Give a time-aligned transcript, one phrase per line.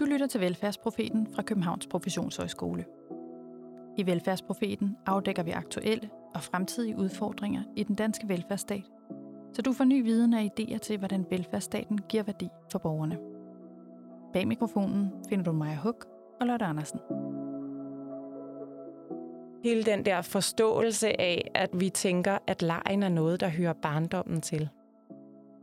[0.00, 2.84] Du lytter til Velfærdsprofeten fra Københavns Professionshøjskole.
[3.96, 8.82] I Velfærdsprofeten afdækker vi aktuelle og fremtidige udfordringer i den danske velfærdsstat,
[9.52, 13.18] så du får ny viden og idéer til, hvordan velfærdsstaten giver værdi for borgerne.
[14.32, 16.06] Bag mikrofonen finder du Maja Huk
[16.40, 17.00] og Lotte Andersen.
[19.64, 24.40] Hele den der forståelse af, at vi tænker, at lejen er noget, der hører barndommen
[24.40, 24.68] til.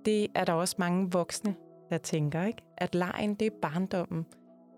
[0.06, 1.56] Det er der også mange voksne,
[1.90, 2.62] der tænker, ikke?
[2.78, 4.26] at lejen det er barndommen.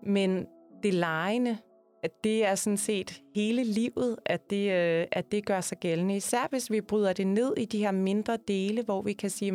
[0.02, 0.46] Men
[0.82, 1.58] det lejende,
[2.02, 6.16] at det er sådan set hele livet, at det, øh, at det gør sig gældende.
[6.16, 9.52] Især hvis vi bryder det ned i de her mindre dele, hvor vi kan sige,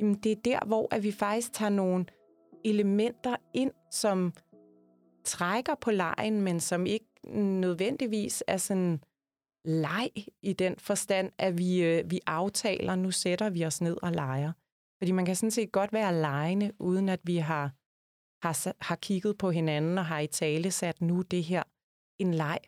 [0.00, 2.04] at det er der, hvor at vi faktisk tager nogle
[2.64, 4.32] elementer ind, som
[5.24, 9.00] trækker på lejen, men som ikke nødvendigvis er sådan
[9.64, 10.10] leg
[10.42, 14.52] i den forstand, at vi, øh, vi aftaler, nu sætter vi os ned og leger.
[15.02, 17.64] Fordi man kan sådan set godt være alene, uden at vi har,
[18.46, 21.62] har, har kigget på hinanden og har i tale sat nu det her
[22.18, 22.58] en leg.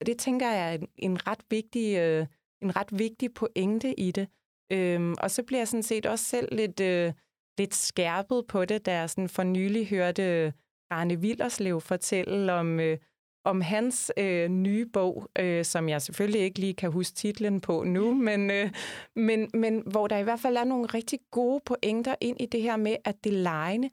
[0.00, 2.26] Og det tænker jeg er en, en, ret vigtig, øh,
[2.62, 4.28] en ret vigtig pointe i det.
[4.72, 7.12] Øhm, og så bliver jeg sådan set også selv lidt, øh,
[7.58, 10.52] lidt skærpet på det, da jeg sådan for nylig hørte
[10.90, 12.98] Arne Villerslev fortælle om, øh,
[13.44, 17.84] om hans øh, nye bog, øh, som jeg selvfølgelig ikke lige kan huske titlen på
[17.84, 18.70] nu, men, øh,
[19.16, 22.62] men, men hvor der i hvert fald er nogle rigtig gode pointer ind i det
[22.62, 23.90] her med, at det lejende,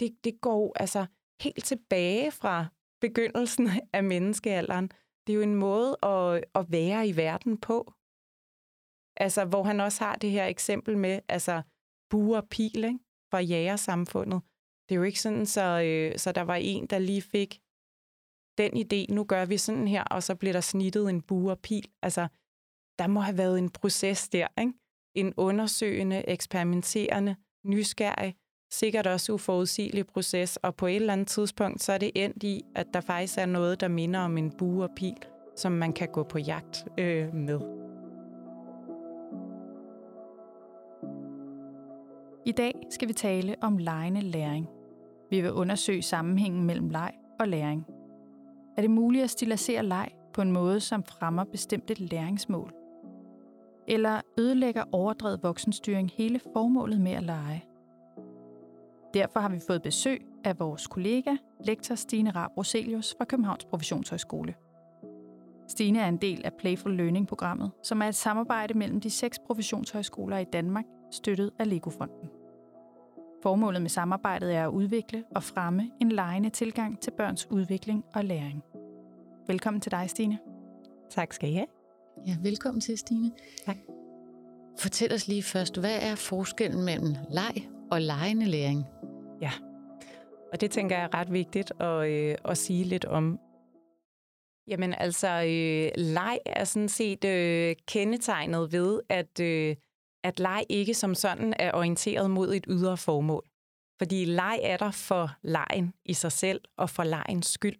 [0.00, 1.06] det, det går altså
[1.42, 2.66] helt tilbage fra
[3.00, 4.90] begyndelsen af menneskealderen.
[5.26, 7.92] Det er jo en måde at, at være i verden på.
[9.16, 11.62] Altså, hvor han også har det her eksempel med, altså,
[12.10, 12.98] buer og pil, ikke?
[13.30, 14.42] fra jægersamfundet.
[14.88, 17.60] Det er jo ikke sådan, så, øh, så der var en, der lige fik
[18.58, 21.58] den idé, nu gør vi sådan her, og så bliver der snittet en bue og
[21.58, 21.88] pil.
[22.02, 22.28] Altså,
[22.98, 24.72] der må have været en proces der, ikke?
[25.14, 28.36] En undersøgende, eksperimenterende, nysgerrig,
[28.72, 32.62] sikkert også uforudsigelig proces, og på et eller andet tidspunkt, så er det endt i,
[32.74, 35.16] at der faktisk er noget, der minder om en bue og pil,
[35.56, 37.60] som man kan gå på jagt øh, med.
[42.46, 44.68] I dag skal vi tale om lejende læring.
[45.30, 47.86] Vi vil undersøge sammenhængen mellem leg og læring.
[48.76, 52.72] Er det muligt at stilisere leg på en måde, som fremmer bestemte læringsmål?
[53.88, 57.64] Eller ødelægger overdrevet voksenstyring hele formålet med at lege?
[59.14, 64.54] Derfor har vi fået besøg af vores kollega, lektor Stine Raab Roselius fra Københavns Professionshøjskole.
[65.68, 70.38] Stine er en del af Playful Learning-programmet, som er et samarbejde mellem de seks professionshøjskoler
[70.38, 72.41] i Danmark, støttet af Legofonden.
[73.42, 78.24] Formålet med samarbejdet er at udvikle og fremme en lejende tilgang til børns udvikling og
[78.24, 78.62] læring.
[79.46, 80.38] Velkommen til dig, Stine.
[81.10, 81.66] Tak skal I have.
[82.26, 83.32] Ja, velkommen til, Stine.
[83.66, 83.76] Tak.
[84.78, 88.84] Fortæl os lige først, hvad er forskellen mellem leg og lejende læring?
[89.40, 89.50] Ja,
[90.52, 93.38] og det tænker jeg er ret vigtigt at, øh, at sige lidt om.
[94.68, 99.76] Jamen altså, øh, leg er sådan set øh, kendetegnet ved, at, øh,
[100.24, 103.44] at leg ikke som sådan er orienteret mod et ydre formål.
[103.98, 107.78] Fordi leg er der for lejen i sig selv og for legens skyld.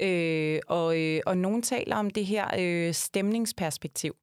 [0.00, 4.16] Øh, og, øh, og nogen taler om det her øh, stemningsperspektiv.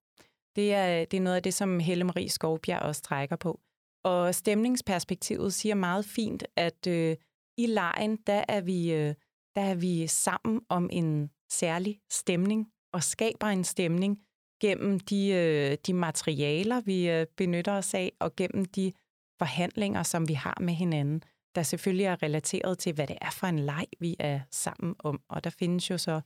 [0.55, 3.59] Det er, det er noget af det, som Helle Marie Skovbjerg også trækker på.
[4.03, 7.17] Og stemningsperspektivet siger meget fint, at øh,
[7.57, 9.15] i lejen, der er, vi, øh,
[9.55, 14.19] der er vi sammen om en særlig stemning og skaber en stemning
[14.61, 18.93] gennem de, øh, de materialer, vi øh, benytter os af, og gennem de
[19.37, 21.23] forhandlinger, som vi har med hinanden
[21.55, 25.21] der selvfølgelig er relateret til, hvad det er for en leg, vi er sammen om.
[25.29, 26.21] Og der findes jo så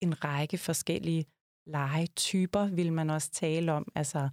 [0.00, 1.26] en række forskellige
[1.66, 3.92] legetyper, vil man også tale om.
[3.94, 4.28] Altså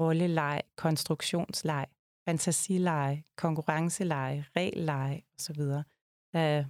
[0.00, 1.86] rolleleg, konstruktionsleg,
[2.24, 5.62] fantasileg, konkurrenceleg, regleleg osv.
[5.62, 5.82] Der
[6.32, 6.64] er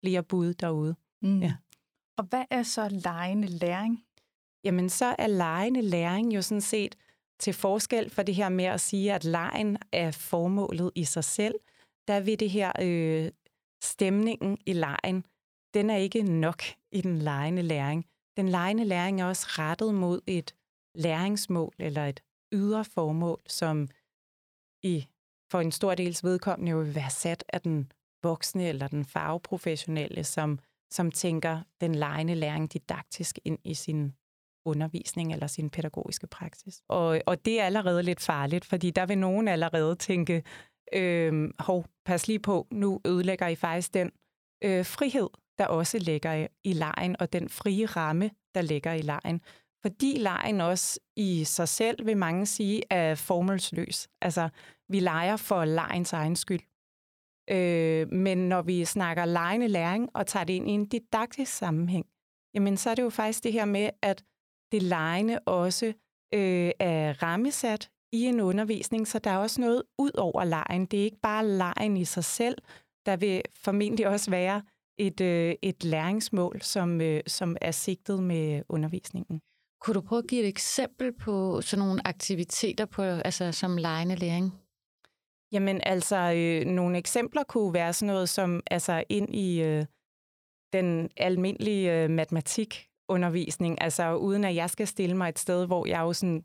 [0.00, 0.96] flere bud derude.
[1.22, 1.40] Mm.
[1.40, 1.56] Ja.
[2.16, 4.04] Og hvad er så legende læring?
[4.64, 6.96] Jamen, så er legende læring jo sådan set
[7.40, 11.54] til forskel for det her med at sige, at lejen er formålet i sig selv–
[12.08, 13.30] der vil det her øh,
[13.82, 15.26] stemningen i lejen,
[15.74, 16.62] den er ikke nok
[16.92, 18.06] i den lejende læring.
[18.36, 20.54] Den lejende læring er også rettet mod et
[20.94, 22.22] læringsmål eller et
[22.52, 23.88] ydre formål, som
[24.82, 25.06] i
[25.50, 27.92] for en stor dels vedkommende jo vil være sat af den
[28.22, 30.58] voksne eller den fagprofessionelle, som,
[30.90, 34.14] som tænker den lejende læring didaktisk ind i sin
[34.64, 36.82] undervisning eller sin pædagogiske praksis.
[36.88, 40.42] Og, og det er allerede lidt farligt, fordi der vil nogen allerede tænke,
[40.94, 44.10] øh, hov, pas lige på, nu ødelægger I faktisk den
[44.64, 45.28] øh, frihed,
[45.58, 49.40] der også ligger i lejen, og den frie ramme, der ligger i lejen.
[49.82, 54.08] Fordi lejen også i sig selv, vil mange sige, er formelsløs.
[54.20, 54.48] Altså,
[54.88, 56.60] vi leger for lejens egen skyld.
[57.50, 62.06] Øh, men når vi snakker lejende læring og tager det ind i en didaktisk sammenhæng,
[62.54, 64.24] jamen så er det jo faktisk det her med, at
[64.72, 65.86] det lejende også
[66.34, 70.86] øh, er rammesat i en undervisning, så der er også noget ud over lejen.
[70.86, 72.58] Det er ikke bare lejen i sig selv.
[73.06, 74.62] Der vil formentlig også være
[74.98, 79.40] et, øh, et læringsmål, som, øh, som er sigtet med undervisningen.
[79.80, 84.16] Kunne du prøve at give et eksempel på sådan nogle aktiviteter på, altså som lejende
[84.16, 84.52] læring?
[85.52, 89.84] Jamen altså, øh, nogle eksempler kunne være sådan noget som altså ind i øh,
[90.72, 92.10] den almindelige øh,
[93.12, 96.44] undervisning, altså uden at jeg skal stille mig et sted, hvor jeg jo sådan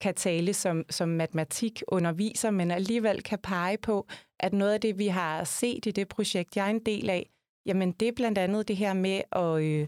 [0.00, 4.06] kan tale som, som matematikunderviser, men alligevel kan pege på,
[4.40, 7.30] at noget af det, vi har set i det projekt, jeg er en del af,
[7.66, 9.86] jamen det er blandt andet det her med at, øh,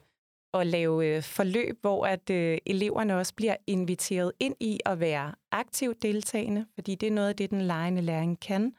[0.54, 5.34] at lave øh, forløb, hvor at øh, eleverne også bliver inviteret ind i at være
[5.52, 8.74] aktivt deltagende, fordi det er noget af det, den lejende læring kan.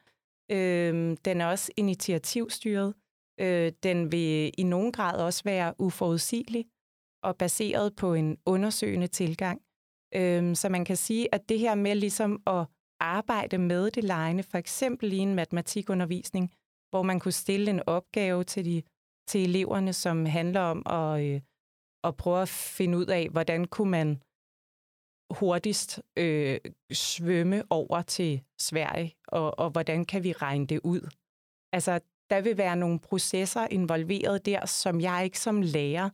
[0.50, 2.94] Øh, den er også initiativstyret.
[3.40, 6.66] Øh, den vil i nogen grad også være uforudsigelig
[7.24, 9.62] og baseret på en undersøgende tilgang.
[10.14, 12.66] Øhm, så man kan sige, at det her med ligesom at
[13.00, 16.52] arbejde med det lejende, for eksempel i en matematikundervisning,
[16.90, 18.82] hvor man kunne stille en opgave til, de,
[19.28, 21.40] til eleverne, som handler om at, øh,
[22.04, 24.22] at prøve at finde ud af, hvordan kunne man
[25.30, 26.58] hurtigst øh,
[26.92, 31.10] svømme over til Sverige, og, og hvordan kan vi regne det ud.
[31.72, 32.00] Altså,
[32.30, 36.10] der vil være nogle processer involveret der, som jeg ikke som lærer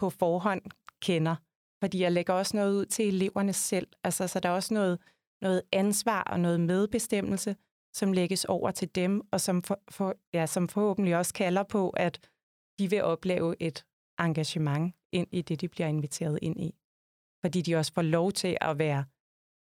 [0.00, 0.62] på forhånd
[1.02, 1.36] kender.
[1.82, 3.88] Fordi jeg lægger også noget ud til eleverne selv.
[4.04, 4.98] Altså, så der er også noget,
[5.42, 7.56] noget ansvar og noget medbestemmelse,
[7.94, 11.90] som lægges over til dem, og som, for, for, ja, som forhåbentlig også kalder på,
[11.90, 12.30] at
[12.78, 13.84] de vil opleve et
[14.20, 16.74] engagement ind i det, de bliver inviteret ind i.
[17.44, 19.04] Fordi de også får lov til at være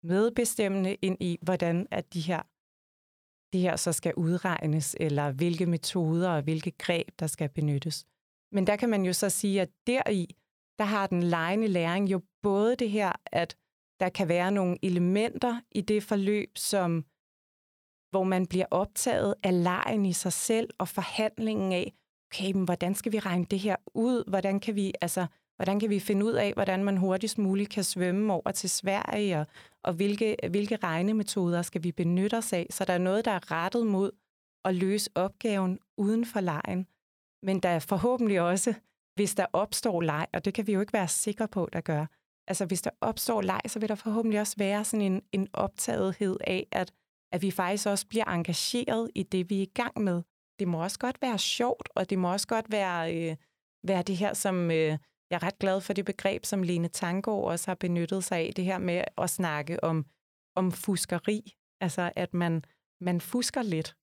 [0.03, 2.41] medbestemmende ind i, hvordan at de her,
[3.53, 8.05] det her så skal udregnes, eller hvilke metoder og hvilke greb, der skal benyttes.
[8.51, 10.35] Men der kan man jo så sige, at deri,
[10.79, 13.57] der har den lejende læring jo både det her, at
[13.99, 17.05] der kan være nogle elementer i det forløb, som
[18.11, 21.93] hvor man bliver optaget af lejen i sig selv og forhandlingen af,
[22.27, 24.29] okay, men hvordan skal vi regne det her ud?
[24.29, 25.25] Hvordan kan vi, altså,
[25.55, 29.39] hvordan kan vi finde ud af, hvordan man hurtigst muligt kan svømme over til Sverige,
[29.39, 29.47] og,
[29.83, 32.67] og hvilke, hvilke regnemetoder skal vi benytte os af?
[32.69, 34.11] Så der er noget, der er rettet mod
[34.65, 36.87] at løse opgaven uden for lejen.
[37.43, 38.73] Men der er forhåbentlig også,
[39.15, 42.05] hvis der opstår leg, og det kan vi jo ikke være sikre på, der gør.
[42.47, 46.37] Altså hvis der opstår leg, så vil der forhåbentlig også være sådan en, en optagethed
[46.41, 46.93] af, at
[47.31, 50.23] at vi faktisk også bliver engageret i det, vi er i gang med.
[50.59, 53.35] Det må også godt være sjovt, og det må også godt være, øh,
[53.87, 54.97] være det her, som øh,
[55.29, 58.53] jeg er ret glad for det begreb, som Lene Tango også har benyttet sig af,
[58.55, 60.05] det her med at snakke om,
[60.55, 61.53] om fuskeri.
[61.81, 62.63] Altså, at man,
[63.01, 63.95] man fusker lidt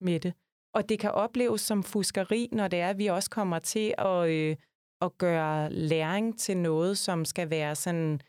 [0.00, 0.34] med det.
[0.78, 4.30] Og det kan opleves som fuskeri, når det er, at vi også kommer til at,
[4.30, 4.56] øh,
[5.00, 8.20] at gøre læring til noget, som skal være sådan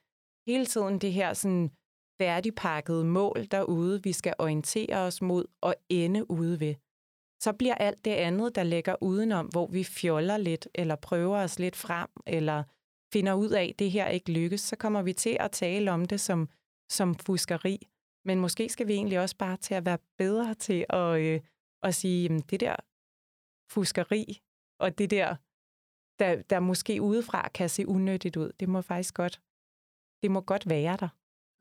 [0.47, 1.71] hele tiden det her sådan
[2.21, 6.75] færdigpakkede mål derude, vi skal orientere os mod og ende ude ved.
[7.41, 11.59] Så bliver alt det andet, der ligger udenom, hvor vi fjoller lidt, eller prøver os
[11.59, 12.63] lidt frem, eller
[13.13, 16.05] finder ud af, at det her ikke lykkes, så kommer vi til at tale om
[16.05, 16.49] det som,
[16.91, 17.87] som fuskeri.
[18.25, 21.41] Men måske skal vi egentlig også bare til at være bedre til at, øh,
[21.83, 22.75] at sige, at det der
[23.71, 24.41] fuskeri,
[24.79, 25.35] og det der,
[26.19, 29.41] der, der måske udefra kan se unyttigt ud, det må faktisk godt,
[30.23, 31.07] det må godt være der.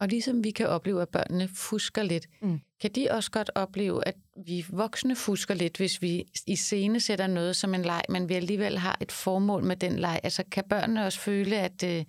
[0.00, 2.60] Og ligesom vi kan opleve, at børnene fusker lidt, mm.
[2.80, 7.26] kan de også godt opleve, at vi voksne fusker lidt, hvis vi i scene sætter
[7.26, 10.20] noget som en leg, men vi alligevel har et formål med den leg.
[10.22, 12.04] Altså kan børnene også føle, at, øh,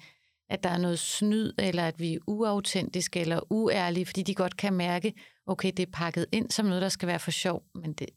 [0.49, 4.57] at der er noget snyd, eller at vi er uautentiske eller uærlige, fordi de godt
[4.57, 5.13] kan mærke,
[5.49, 8.09] okay, det er pakket ind som noget, der skal være for sjov, men det,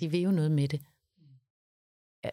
[0.00, 0.80] de vil jo noget med det.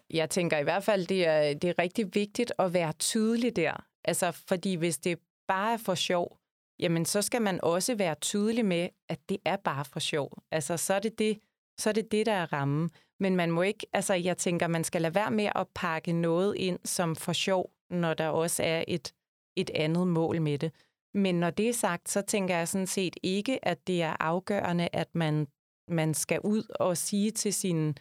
[0.10, 3.86] Jeg tænker i hvert fald, det er, det er rigtig vigtigt at være tydelig der.
[4.04, 6.38] Altså, fordi hvis det bare er for sjov,
[6.80, 10.44] jamen så skal man også være tydelig med, at det er bare for sjov.
[10.52, 11.40] Altså, så er det det,
[11.78, 12.92] så er det, det der er rammen.
[13.20, 16.56] Men man må ikke, altså jeg tænker, man skal lade være med at pakke noget
[16.56, 19.14] ind som for sjov, når der også er et,
[19.56, 20.72] et andet mål med det.
[21.14, 24.90] Men når det er sagt, så tænker jeg sådan set ikke, at det er afgørende,
[24.94, 25.48] at man,
[25.88, 27.94] man skal ud og sige til sine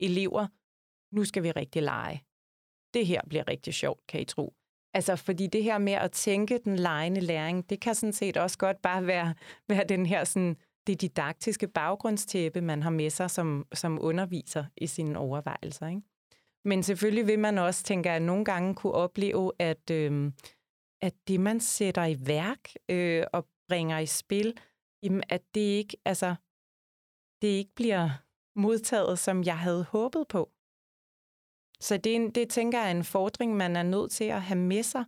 [0.00, 0.46] elever,
[1.14, 2.24] nu skal vi rigtig lege.
[2.94, 4.54] Det her bliver rigtig sjovt, kan I tro.
[4.94, 8.58] Altså, fordi det her med at tænke den lejende læring, det kan sådan set også
[8.58, 9.34] godt bare være,
[9.68, 10.56] være den her sådan,
[10.86, 15.86] det didaktiske baggrundstæppe, man har med sig som, som underviser i sine overvejelser.
[15.86, 16.02] Ikke?
[16.64, 20.32] Men selvfølgelig vil man også, tænker jeg, nogle gange kunne opleve, at, øh,
[21.00, 24.58] at det, man sætter i værk øh, og bringer i spil,
[25.02, 26.34] jamen, at det ikke, altså,
[27.42, 28.10] det ikke bliver
[28.56, 30.50] modtaget, som jeg havde håbet på.
[31.80, 34.82] Så det, det tænker jeg er en fordring, man er nødt til at have med
[34.82, 35.04] sig.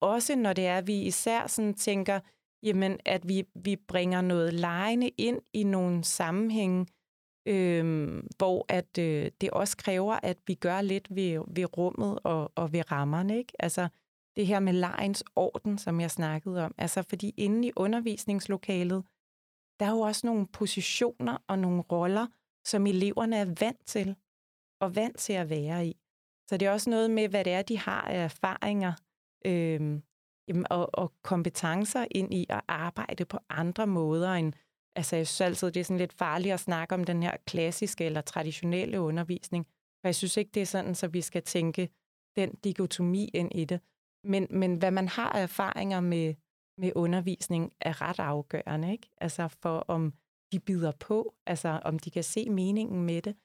[0.00, 2.20] Også når det er, at vi især sådan tænker,
[2.62, 6.86] jamen, at vi, vi bringer noget lejende ind i nogle sammenhænge,
[7.48, 12.52] øh, hvor at øh, det også kræver, at vi gør lidt ved, ved rummet og,
[12.54, 13.38] og ved rammerne.
[13.38, 13.52] Ikke?
[13.58, 13.88] Altså
[14.38, 16.74] det her med lejens orden, som jeg snakkede om.
[16.78, 19.04] Altså fordi inde i undervisningslokalet,
[19.80, 22.26] der er jo også nogle positioner og nogle roller,
[22.64, 24.16] som eleverne er vant til
[24.80, 25.96] og vant til at være i.
[26.48, 28.92] Så det er også noget med, hvad det er, de har af erfaringer
[29.46, 30.00] øh,
[30.70, 34.52] og, og kompetencer ind i at arbejde på andre måder end
[34.96, 38.04] altså jeg synes altid, det er sådan lidt farligt at snakke om den her klassiske
[38.04, 39.66] eller traditionelle undervisning,
[40.00, 41.88] for jeg synes ikke, det er sådan, så vi skal tænke
[42.36, 43.80] den dikotomi ind i det.
[44.24, 46.34] Men, men hvad man har af erfaringer med,
[46.78, 49.10] med undervisning er ret afgørende, ikke?
[49.20, 50.12] Altså for om
[50.52, 53.36] de bider på, altså om de kan se meningen med det.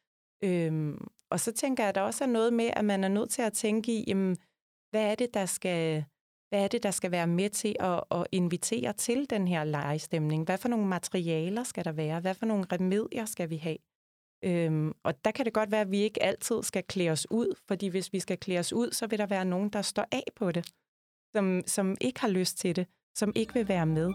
[0.44, 3.30] Øhm, og så tænker jeg, at der også er noget med, at man er nødt
[3.30, 4.38] til at tænke i, jamen,
[4.90, 6.06] hvad er det, der skal,
[6.50, 10.46] hvad er det, der skal være med til at, at invitere til den her legestemning?
[10.46, 12.20] Hvad for nogle materialer skal der være?
[12.20, 13.78] Hvad for nogle remedier skal vi have?
[14.44, 17.56] Øhm, og der kan det godt være, at vi ikke altid skal klæde os ud,
[17.68, 20.24] fordi hvis vi skal klæde os ud, så vil der være nogen, der står af
[20.36, 20.66] på det,
[21.36, 24.14] som, som ikke har lyst til det, som ikke vil være med.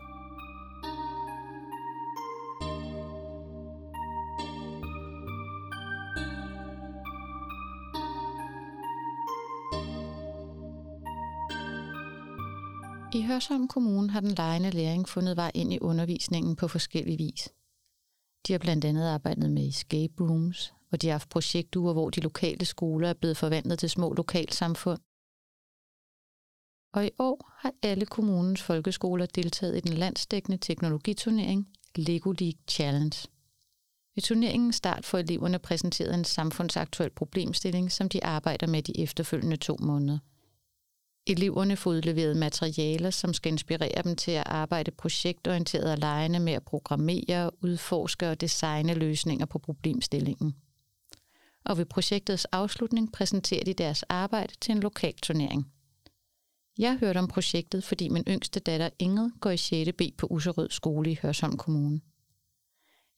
[13.14, 17.48] I Hørsholm Kommune har den lejende læring fundet vej ind i undervisningen på forskellige vis.
[18.48, 22.20] De har blandt andet arbejdet med escape rooms, og de har haft projektuger, hvor de
[22.20, 25.00] lokale skoler er blevet forvandlet til små lokalsamfund.
[26.94, 33.28] Og i år har alle kommunens folkeskoler deltaget i den landsdækkende teknologiturnering Lego League Challenge.
[34.14, 39.56] Ved turneringens start får eleverne præsenteret en samfundsaktuel problemstilling, som de arbejder med de efterfølgende
[39.56, 40.18] to måneder–
[41.30, 46.52] Eleverne får udleveret materialer, som skal inspirere dem til at arbejde projektorienteret og lejende med
[46.52, 50.54] at programmere, udforske og designe løsninger på problemstillingen.
[51.64, 55.72] Og ved projektets afslutning præsenterer de deres arbejde til en lokal turnering.
[56.78, 59.90] Jeg hørte om projektet, fordi min yngste datter Ingrid går i 6.
[59.98, 62.00] B på Userød skole i Hørsholm Kommune.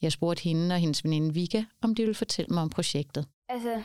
[0.03, 3.27] Jeg spurgte hende og hendes veninde Vika, om de ville fortælle mig om projektet.
[3.49, 3.83] Altså,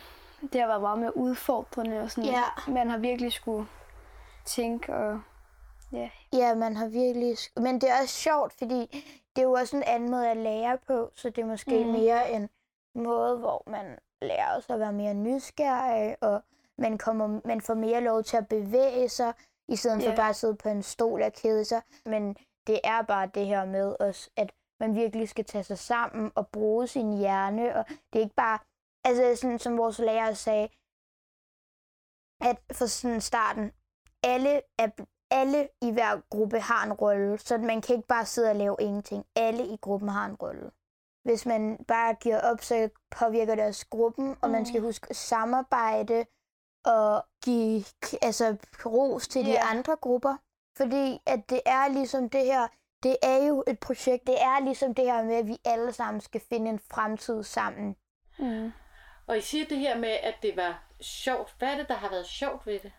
[0.54, 2.42] det har været meget mere udfordrende og sådan Ja.
[2.68, 3.68] Man har virkelig skulle
[4.46, 5.22] tænke og...
[5.92, 6.10] Ja.
[6.34, 7.38] Ja, man har virkelig...
[7.56, 9.04] Men det er også sjovt, fordi
[9.36, 11.92] det er jo også en anden måde at lære på, så det er måske mm.
[11.92, 12.50] mere en
[12.96, 16.42] måde, hvor man lærer os at være mere nysgerrig, og
[16.78, 19.34] man, kommer, man får mere lov til at bevæge sig,
[19.68, 20.16] i stedet for Ja.
[20.16, 21.82] bare at sidde på en stol og kede sig.
[22.06, 22.38] Men
[22.68, 26.48] det er bare det her med os, at man virkelig skal tage sig sammen og
[26.48, 28.60] bruge sin hjerne, og det er ikke bare,
[29.04, 30.70] altså sådan som vores lærer sagde,
[32.42, 33.72] at for sådan starten,
[34.26, 34.88] alle, er,
[35.32, 38.76] alle i hver gruppe har en rolle, så man kan ikke bare sidde og lave
[38.80, 39.26] ingenting.
[39.36, 40.72] Alle i gruppen har en rolle.
[41.24, 42.90] Hvis man bare giver op, så
[43.20, 46.26] påvirker det også gruppen, og man skal huske at samarbejde
[46.86, 47.84] og give
[48.22, 49.72] altså, ros til de Ja.
[49.72, 50.36] andre grupper.
[50.78, 52.68] Fordi at det er ligesom det her,
[53.04, 56.22] det er jo et projekt, det er ligesom det her med, at vi alle sammen
[56.22, 57.96] skal finde en fremtid sammen.
[58.40, 58.72] Mm.
[59.28, 61.56] Og I siger det her med, at det var sjovt.
[61.60, 62.92] Hvad er det, der har været sjovt ved det?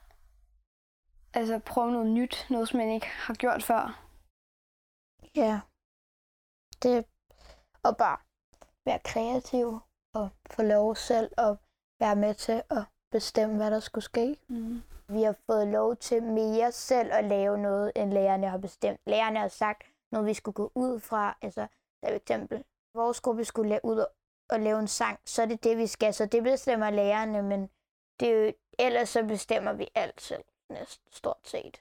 [1.38, 3.85] Altså prøve noget nyt, noget som man ikke har gjort før.
[5.43, 5.61] Ja.
[6.83, 7.05] Det
[7.83, 8.19] og bare
[8.87, 9.81] være kreativ
[10.14, 11.57] og få lov selv at
[12.00, 14.37] være med til at bestemme, hvad der skulle ske.
[14.49, 14.83] Mm.
[15.09, 19.00] Vi har fået lov til mere selv at lave noget, end lærerne har bestemt.
[19.07, 21.38] Lærerne har sagt noget, vi skulle gå ud fra.
[21.43, 21.66] Altså,
[22.02, 22.64] der for eksempel,
[22.95, 24.09] vores gruppe skulle la- ud og,
[24.50, 26.14] og lave en sang, så er det det, vi skal.
[26.14, 27.71] Så det bestemmer lærerne, men
[28.21, 31.80] det er jo, ellers så bestemmer vi alt selv, næsten stort set.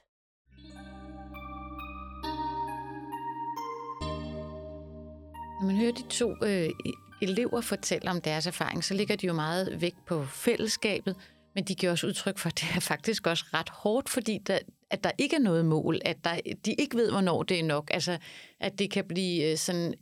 [5.60, 9.26] Når man hører de to øh, e-, elever fortælle om deres erfaring, så ligger de
[9.26, 11.16] jo meget vægt på fællesskabet,
[11.54, 14.58] men de giver også udtryk for, at det er faktisk også ret hårdt, fordi der,
[14.90, 17.90] at der ikke er noget mål, at der, de ikke ved, hvornår det er nok.
[17.90, 18.18] Altså,
[18.60, 19.94] at det kan blive øh, sådan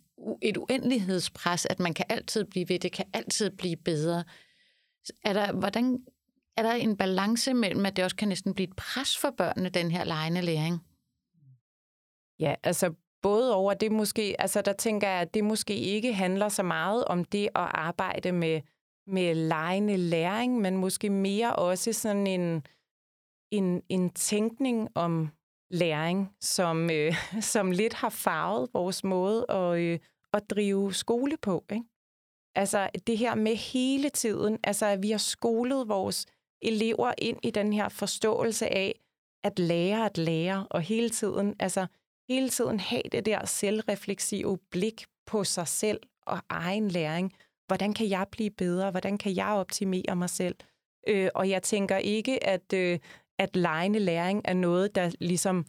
[0.43, 4.25] et uendelighedspres, at man kan altid blive ved, det kan altid blive bedre.
[5.25, 5.99] Er der, hvordan,
[6.57, 9.69] er der en balance mellem, at det også kan næsten blive et pres for børnene,
[9.69, 10.81] den her lejende læring?
[12.39, 16.49] Ja, altså både over det måske, altså der tænker jeg, at det måske ikke handler
[16.49, 18.61] så meget om det at arbejde med,
[19.07, 22.67] med lejende læring, men måske mere også sådan en,
[23.51, 25.31] en, en tænkning om
[25.71, 27.15] læring, som, øh,
[27.53, 29.99] som lidt har farvet vores måde at, øh,
[30.33, 31.65] at drive skole på.
[31.73, 31.85] Ikke?
[32.55, 36.27] Altså det her med hele tiden, altså at vi har skolet vores
[36.65, 39.01] elever ind i den her forståelse af,
[39.45, 41.87] at lære at lære, og hele tiden, altså
[42.29, 47.33] hele tiden have det der selvrefleksive blik på sig selv og egen læring.
[47.67, 48.91] Hvordan kan jeg blive bedre?
[48.91, 50.57] Hvordan kan jeg optimere mig selv?
[51.09, 52.99] Øh, og jeg tænker ikke, at, øh,
[53.39, 55.67] at lejende læring er noget, der ligesom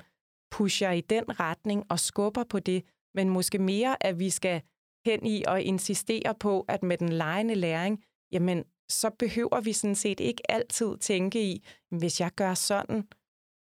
[0.51, 2.83] pusher i den retning og skubber på det,
[3.15, 4.61] men måske mere, at vi skal
[5.05, 9.95] hen i og insistere på, at med den lejende læring, jamen, så behøver vi sådan
[9.95, 13.07] set ikke altid tænke i, hvis jeg gør sådan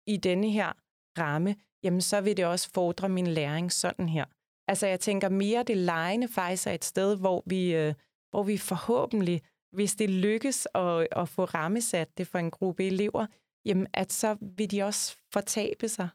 [0.08, 0.74] i denne her
[1.18, 4.26] ramme, jamen så vil det også fordre min læring sådan her.
[4.68, 7.94] Altså jeg tænker mere, det lejende faktisk er et sted, hvor vi, øh,
[8.30, 13.28] hvor vi forhåbentlig, hvis det lykkes at, at få rammesat det for en gruppe elever,
[13.66, 16.10] jamen at så vil de også fortabe sig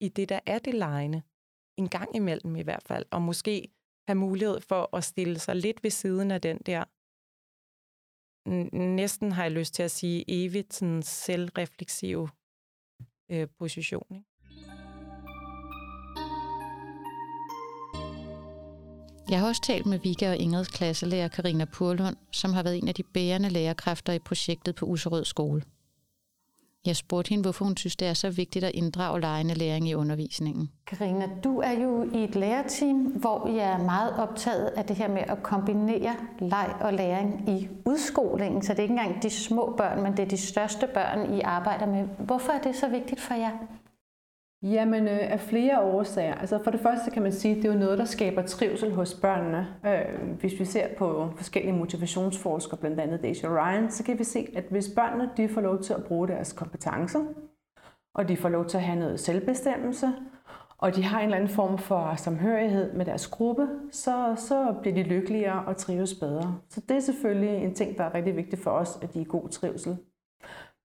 [0.00, 1.22] i det, der er det lejende.
[1.78, 3.06] En gang imellem i hvert fald.
[3.10, 3.68] Og måske
[4.08, 6.84] have mulighed for at stille sig lidt ved siden af den der,
[8.72, 12.28] næsten har jeg lyst til at sige, evigt sådan selvrefleksive
[13.30, 14.06] øh, position.
[14.10, 14.24] Ikke?
[19.30, 22.88] Jeg har også talt med Vika og Ingrids klasselærer Karina Purlund, som har været en
[22.88, 25.62] af de bærende lærerkræfter i projektet på Userød Skole.
[26.86, 29.94] Jeg spurgte hende, hvorfor hun synes, det er så vigtigt at inddrage lejende læring i
[29.94, 30.70] undervisningen.
[30.86, 35.08] Karina, du er jo i et lærerteam, hvor jeg er meget optaget af det her
[35.08, 38.62] med at kombinere leg og læring i udskolingen.
[38.62, 41.40] Så det er ikke engang de små børn, men det er de største børn, I
[41.40, 42.04] arbejder med.
[42.18, 43.50] Hvorfor er det så vigtigt for jer?
[44.62, 46.34] Jamen øh, af flere årsager.
[46.34, 48.92] Altså for det første kan man sige, at det er jo noget, der skaber trivsel
[48.92, 49.68] hos børnene.
[49.86, 54.48] Øh, hvis vi ser på forskellige motivationsforskere, blandt andet Daisy Ryan, så kan vi se,
[54.56, 57.20] at hvis børnene de får lov til at bruge deres kompetencer,
[58.14, 60.12] og de får lov til at have noget selvbestemmelse,
[60.78, 64.94] og de har en eller anden form for samhørighed med deres gruppe, så, så bliver
[64.94, 66.58] de lykkeligere og trives bedre.
[66.68, 69.24] Så det er selvfølgelig en ting, der er rigtig vigtigt for os, at de er
[69.24, 69.96] god trivsel.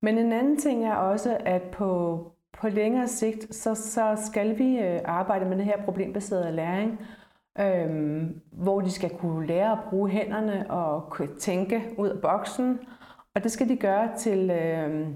[0.01, 2.30] Men en anden ting er også, at på,
[2.61, 6.99] på længere sigt, så, så skal vi øh, arbejde med det her problembaserede læring,
[7.59, 8.21] øh,
[8.51, 12.79] hvor de skal kunne lære at bruge hænderne og kunne tænke ud af boksen.
[13.35, 15.07] Og det skal de gøre til, øh,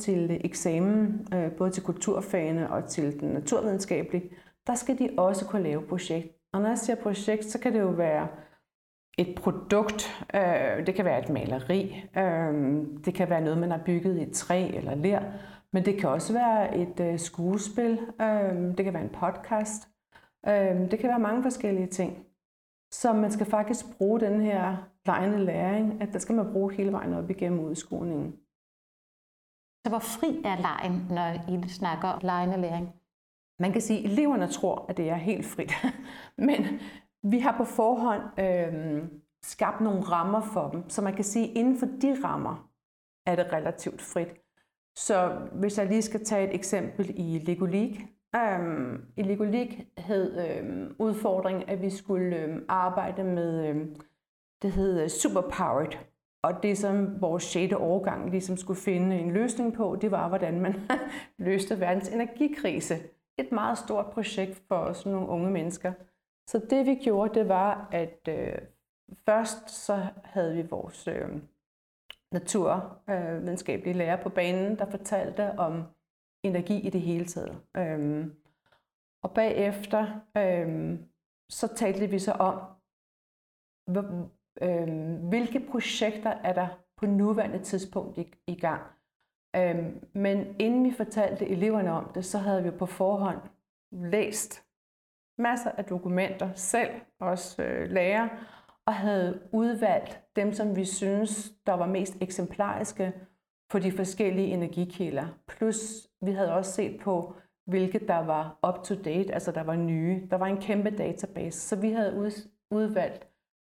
[0.00, 4.30] til eksamen, øh, både til kulturfagene og til den naturvidenskabelige.
[4.66, 6.36] Der skal de også kunne lave projekt.
[6.52, 8.28] Og når jeg siger projekt, så kan det jo være
[9.18, 10.26] et produkt.
[10.34, 12.04] Øh, det kan være et maleri.
[12.16, 15.20] Øh, det kan være noget, man har bygget i træ eller ler.
[15.72, 19.88] Men det kan også være et øh, skuespil, øh, det kan være en podcast,
[20.46, 22.26] øh, det kan være mange forskellige ting.
[22.92, 26.92] Så man skal faktisk bruge den her lejende læring, at der skal man bruge hele
[26.92, 28.32] vejen op igennem udskolingen.
[29.84, 32.88] Så hvor fri er lejen, når I snakker lejende læring?
[33.60, 35.72] Man kan sige, at eleverne tror, at det er helt frit.
[36.48, 36.80] Men
[37.22, 39.08] vi har på forhånd øh,
[39.44, 42.70] skabt nogle rammer for dem, så man kan sige, at inden for de rammer
[43.26, 44.39] er det relativt frit.
[45.06, 47.96] Så hvis jeg lige skal tage et eksempel i Lego League.
[48.36, 53.96] Øhm, I Lego League hed øhm, udfordringen, at vi skulle øhm, arbejde med, øhm,
[54.62, 55.98] det hed øh, Superpowered.
[56.42, 57.72] Og det, som vores 6.
[57.72, 60.74] årgang ligesom skulle finde en løsning på, det var, hvordan man
[61.38, 62.94] løste verdens energikrise.
[63.38, 65.92] Et meget stort projekt for sådan nogle unge mennesker.
[66.46, 68.58] Så det vi gjorde, det var, at øh,
[69.26, 71.28] først så havde vi vores øh,
[72.32, 75.82] naturvidenskabelige øh, lærer på banen, der fortalte om
[76.42, 77.60] energi i det hele taget.
[77.76, 78.34] Øhm,
[79.22, 81.08] og bagefter øhm,
[81.50, 82.60] så talte vi så om,
[84.62, 88.82] øhm, hvilke projekter er der på nuværende tidspunkt i, i gang.
[89.56, 93.40] Øhm, men inden vi fortalte eleverne om det, så havde vi på forhånd
[93.92, 94.64] læst
[95.38, 96.90] masser af dokumenter selv,
[97.20, 98.28] også øh, lærer,
[98.86, 103.12] og havde udvalgt dem, som vi synes, der var mest eksemplariske
[103.70, 105.26] på de forskellige energikilder.
[105.48, 107.34] Plus vi havde også set på,
[107.66, 110.26] hvilke der var up to date, altså der var nye.
[110.30, 112.32] Der var en kæmpe database, så vi havde
[112.70, 113.28] udvalgt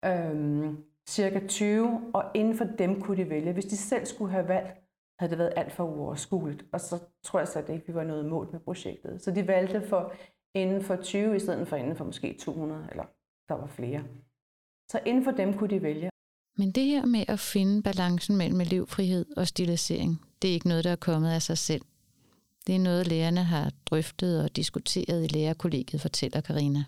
[0.06, 3.54] øhm, cirka 20, og inden for dem kunne de vælge.
[3.54, 4.74] Hvis de selv skulle have valgt,
[5.20, 7.94] havde det været alt for uoverskueligt, og så tror jeg så at det ikke, vi
[7.94, 9.22] var noget mål med projektet.
[9.22, 10.14] Så de valgte for
[10.56, 13.04] inden for 20, i stedet for inden for måske 200, eller
[13.50, 14.04] der var flere.
[14.90, 16.10] Så inden for dem kunne de vælge.
[16.58, 20.84] Men det her med at finde balancen mellem elevfrihed og stilisering, det er ikke noget,
[20.84, 21.82] der er kommet af sig selv.
[22.68, 26.84] Det er noget, lærerne har drøftet og diskuteret i lærerkollegiet, fortæller Karina.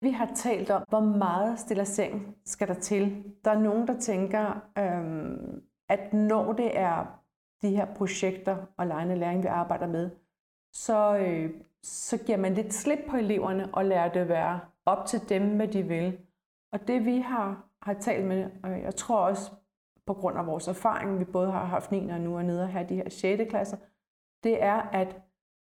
[0.00, 3.24] Vi har talt om, hvor meget stilisering skal der til.
[3.44, 7.22] Der er nogen, der tænker, øhm, at når det er
[7.62, 10.10] de her projekter og lejende læring, vi arbejder med,
[10.72, 11.50] så, øh,
[11.82, 15.68] så giver man lidt slip på eleverne og lader det være op til dem, hvad
[15.68, 16.18] de vil.
[16.72, 19.50] Og det vi har har talt med, og jeg tror også
[20.06, 22.08] på grund af vores erfaring, vi både har haft 9.
[22.08, 23.50] og nu er nede og have de her 6.
[23.50, 23.76] klasser,
[24.44, 25.22] det er, at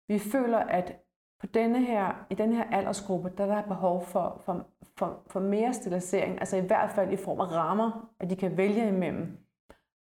[0.08, 1.02] vi føler, at
[1.40, 5.40] på denne her, i den her aldersgruppe, der er der behov for, for, for, for
[5.40, 9.38] mere stilisering, altså i hvert fald i form af rammer, at de kan vælge imellem.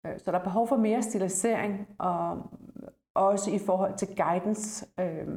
[0.05, 2.49] Øh, så der er behov for mere stilisering, og
[3.13, 4.85] også i forhold til guidance.
[4.99, 5.27] Øh,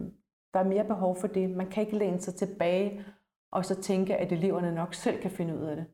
[0.54, 1.50] der er mere behov for det.
[1.50, 3.04] Man kan ikke læne sig tilbage
[3.52, 5.86] og så tænke, at eleverne nok selv kan finde ud af det.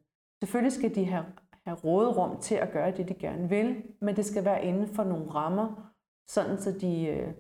[0.43, 1.27] Selvfølgelig skal de have,
[1.67, 5.05] have råderum til at gøre det, de gerne vil, men det skal være inden for
[5.05, 5.93] nogle rammer,
[6.29, 7.35] sådan så de øh,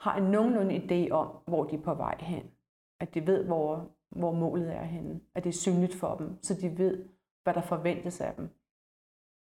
[0.00, 2.50] har en nogenlunde idé om, hvor de er på vej hen.
[3.00, 5.20] At de ved, hvor, hvor målet er henne.
[5.34, 7.08] At det er synligt for dem, så de ved,
[7.42, 8.44] hvad der forventes af dem.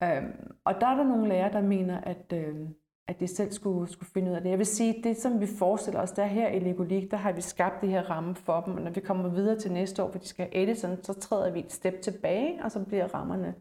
[0.04, 2.70] Øhm, og der er der nogle lærere, der mener, at, øh,
[3.08, 4.50] at de selv skulle, skulle finde ud af det.
[4.50, 7.42] Jeg vil sige, det som vi forestiller os, der her i Legolik, der har vi
[7.42, 10.20] skabt det her ramme for dem, og når vi kommer videre til næste år, hvor
[10.20, 13.56] de skal have Edison, så træder vi et step tilbage, og så bliver rammerne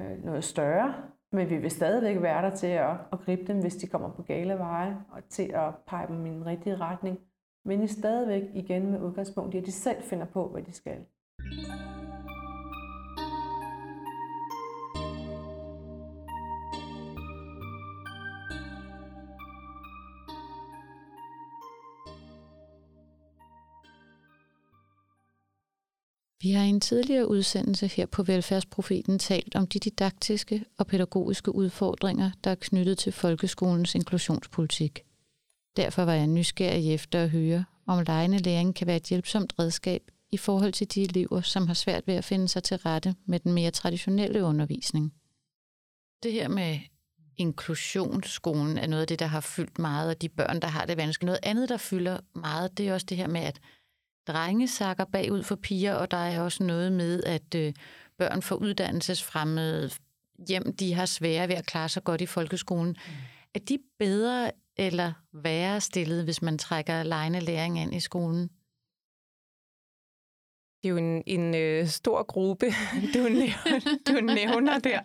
[0.00, 0.94] øh, noget større.
[1.32, 4.22] Men vi vil stadigvæk være der til at, at gribe dem, hvis de kommer på
[4.22, 7.18] gale veje, og til at pege dem i en rigtig retning.
[7.64, 10.98] Men i stadigvæk igen med udgangspunkt i, at de selv finder på, hvad de skal.
[26.42, 31.54] Vi har i en tidligere udsendelse her på Velfærdsprofeten talt om de didaktiske og pædagogiske
[31.54, 35.04] udfordringer, der er knyttet til folkeskolens inklusionspolitik.
[35.76, 40.02] Derfor var jeg nysgerrig efter at høre, om lejende læring kan være et hjælpsomt redskab
[40.30, 43.40] i forhold til de elever, som har svært ved at finde sig til rette med
[43.40, 45.14] den mere traditionelle undervisning.
[46.22, 46.78] Det her med
[47.36, 50.96] inklusionsskolen er noget af det, der har fyldt meget, og de børn, der har det
[50.96, 51.26] vanskeligt.
[51.26, 53.60] Noget andet, der fylder meget, det er også det her med, at
[54.26, 57.72] drenge sakker bagud for piger, og der er også noget med, at øh,
[58.18, 59.90] børn for uddannelsesfremmede
[60.48, 62.96] hjem, de har svære ved at klare sig godt i folkeskolen.
[63.06, 63.12] Mm.
[63.54, 68.50] Er de bedre eller værre stillet, hvis man trækker lejende læring ind i skolen?
[70.82, 72.66] Det er jo en, en øh, stor gruppe,
[73.14, 75.00] du nævner, du nævner der.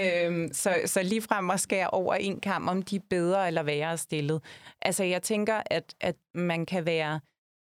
[0.00, 3.98] Øhm, så, så ligefrem at skære over en kamp, om de er bedre eller værre
[3.98, 4.42] stillet.
[4.82, 7.20] Altså jeg tænker, at, at man kan være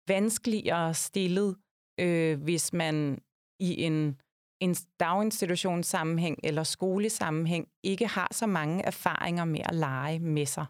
[0.07, 1.55] vanskeligere stillet,
[1.99, 3.19] øh, hvis man
[3.59, 4.21] i en,
[4.61, 10.65] en daginstitutionssammenhæng eller skolesammenhæng ikke har så mange erfaringer med at lege med sig,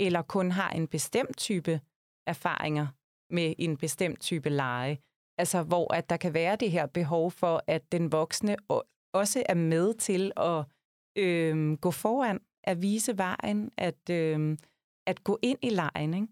[0.00, 1.80] eller kun har en bestemt type
[2.26, 2.86] erfaringer
[3.30, 4.98] med en bestemt type lege.
[5.38, 8.56] Altså, hvor at der kan være det her behov for, at den voksne
[9.14, 10.64] også er med til at
[11.18, 14.58] øh, gå foran, at vise vejen, at, øh,
[15.06, 16.14] at gå ind i lejen.
[16.14, 16.26] Ikke?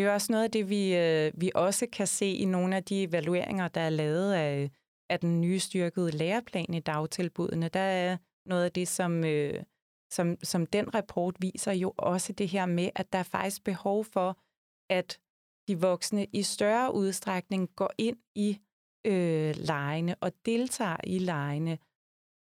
[0.00, 2.76] Det er jo også noget af det, vi, øh, vi også kan se i nogle
[2.76, 4.70] af de evalueringer, der er lavet af,
[5.10, 7.68] af den nye styrkede læreplan i dagtilbudene.
[7.68, 9.62] Der er noget af det, som, øh,
[10.10, 14.04] som, som den rapport viser jo også det her med, at der er faktisk behov
[14.04, 14.38] for,
[14.90, 15.20] at
[15.68, 18.58] de voksne i større udstrækning går ind i
[19.06, 21.78] øh, lejene og deltager i lejene,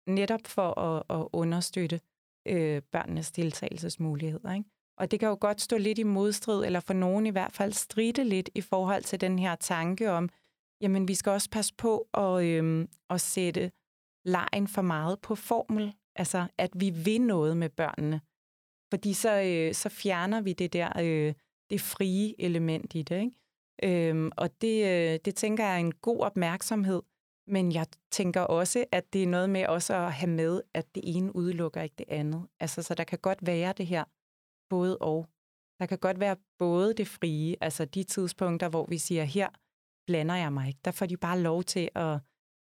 [0.08, 2.00] netop for at, at understøtte
[2.48, 4.54] øh, børnenes deltagelsesmuligheder.
[4.54, 4.73] Ikke?
[4.98, 7.72] Og det kan jo godt stå lidt i modstrid, eller for nogen i hvert fald
[7.72, 10.28] stride lidt i forhold til den her tanke om,
[10.80, 13.70] jamen vi skal også passe på at, øhm, at sætte
[14.24, 15.94] lejen for meget på formel.
[16.16, 18.20] Altså, at vi vil noget med børnene.
[18.92, 21.34] Fordi så, øh, så fjerner vi det der øh,
[21.70, 23.20] det frie element i det.
[23.20, 24.08] Ikke?
[24.08, 27.02] Øhm, og det, øh, det tænker jeg er en god opmærksomhed.
[27.46, 31.02] Men jeg tænker også, at det er noget med også at have med, at det
[31.06, 32.46] ene udelukker ikke det andet.
[32.60, 34.04] Altså, så der kan godt være det her
[34.70, 35.26] både og.
[35.80, 39.48] Der kan godt være både det frie, altså de tidspunkter, hvor vi siger, her
[40.06, 40.80] blander jeg mig ikke.
[40.84, 42.20] Der får de bare lov til at,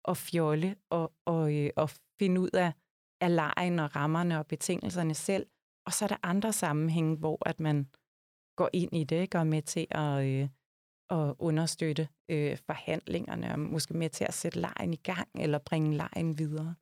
[0.07, 2.73] at fjolle og, og, øh, og finde ud af,
[3.21, 5.47] af lejen og rammerne og betingelserne selv.
[5.85, 7.87] Og så er der andre sammenhænge, hvor at man
[8.55, 9.37] går ind i det, ikke?
[9.37, 10.49] og med til at, øh,
[11.09, 15.97] at understøtte øh, forhandlingerne, og måske med til at sætte lejen i gang, eller bringe
[15.97, 16.75] lejen videre.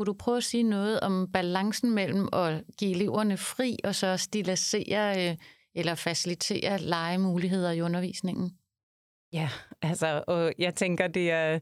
[0.00, 4.16] Kunne du prøve at sige noget om balancen mellem at give eleverne fri og så
[4.16, 5.36] stilisere øh,
[5.74, 8.58] eller facilitere legemuligheder i undervisningen?
[9.32, 9.48] Ja,
[9.82, 11.58] altså, og jeg tænker, det er,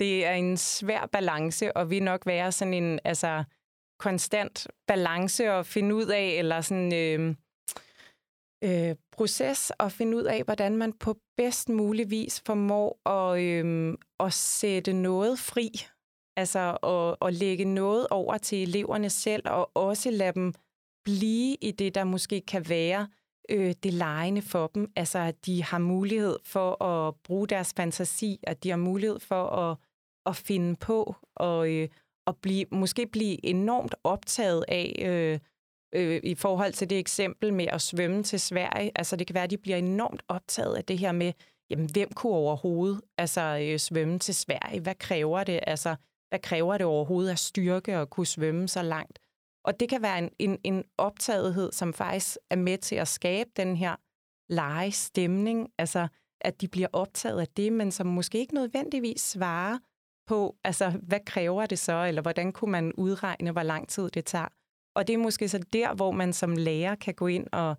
[0.00, 3.44] det er en svær balance, og vil nok være sådan en altså,
[3.98, 7.34] konstant balance at finde ud af, eller sådan øh,
[8.64, 13.94] øh, proces at finde ud af, hvordan man på bedst mulig vis formår at, øh,
[14.20, 15.70] at sætte noget fri
[16.40, 20.54] Altså at, at lægge noget over til eleverne selv, og også lade dem
[21.04, 23.08] blive i det, der måske kan være
[23.50, 24.92] øh, det lejende for dem.
[24.96, 29.46] Altså at de har mulighed for at bruge deres fantasi, at de har mulighed for
[29.46, 29.76] at,
[30.26, 31.88] at finde på og, øh,
[32.26, 35.38] at blive, måske blive enormt optaget af, øh,
[35.94, 38.92] øh, i forhold til det eksempel med at svømme til Sverige.
[38.94, 41.32] Altså det kan være, at de bliver enormt optaget af det her med,
[41.70, 44.80] jamen hvem kunne overhovedet altså, øh, svømme til Sverige?
[44.80, 45.60] Hvad kræver det?
[45.66, 45.96] Altså,
[46.30, 49.18] hvad kræver det overhovedet af styrke at kunne svømme så langt?
[49.64, 53.50] Og det kan være en, en, en optagethed, som faktisk er med til at skabe
[53.56, 53.96] den her
[54.48, 56.08] legestemning, altså
[56.40, 59.78] at de bliver optaget af det, men som måske ikke nødvendigvis svarer
[60.26, 64.24] på, altså hvad kræver det så, eller hvordan kunne man udregne, hvor lang tid det
[64.24, 64.48] tager.
[64.96, 67.76] Og det er måske så der, hvor man som lærer kan gå ind og,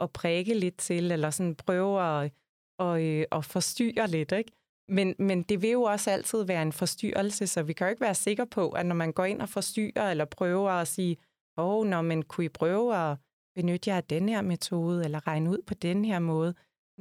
[0.00, 2.32] og prikke lidt til, eller sådan prøve at,
[2.78, 4.52] og, øh, at forstyrre lidt, ikke?
[4.90, 8.00] Men, men det vil jo også altid være en forstyrrelse, så vi kan jo ikke
[8.00, 11.16] være sikre på, at når man går ind og forstyrrer, eller prøver at sige,
[11.56, 13.16] åh, oh, når man kunne I prøve at
[13.54, 16.54] benytte jer af den her metode, eller regne ud på den her måde.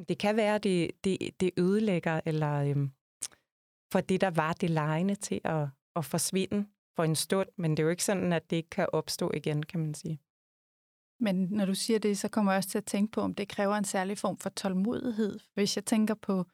[0.09, 2.91] Det kan være, at det, det, det ødelægger, eller øhm,
[3.91, 7.79] for det, der var det lejende til at, at forsvinde for en stund, men det
[7.79, 10.19] er jo ikke sådan, at det ikke kan opstå igen, kan man sige.
[11.19, 13.47] Men når du siger det, så kommer jeg også til at tænke på, om det
[13.47, 15.39] kræver en særlig form for tålmodighed.
[15.53, 16.45] Hvis jeg tænker på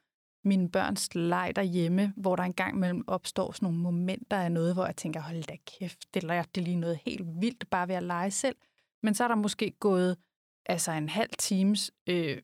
[0.46, 4.86] mine børns leg derhjemme, hvor der engang mellem opstår sådan nogle momenter af noget, hvor
[4.86, 8.04] jeg tænker, hold da kæft, det lærte det lige noget helt vildt bare ved at
[8.04, 8.56] lege selv.
[9.04, 10.18] Men så er der måske gået
[10.66, 12.42] altså en halv times øh,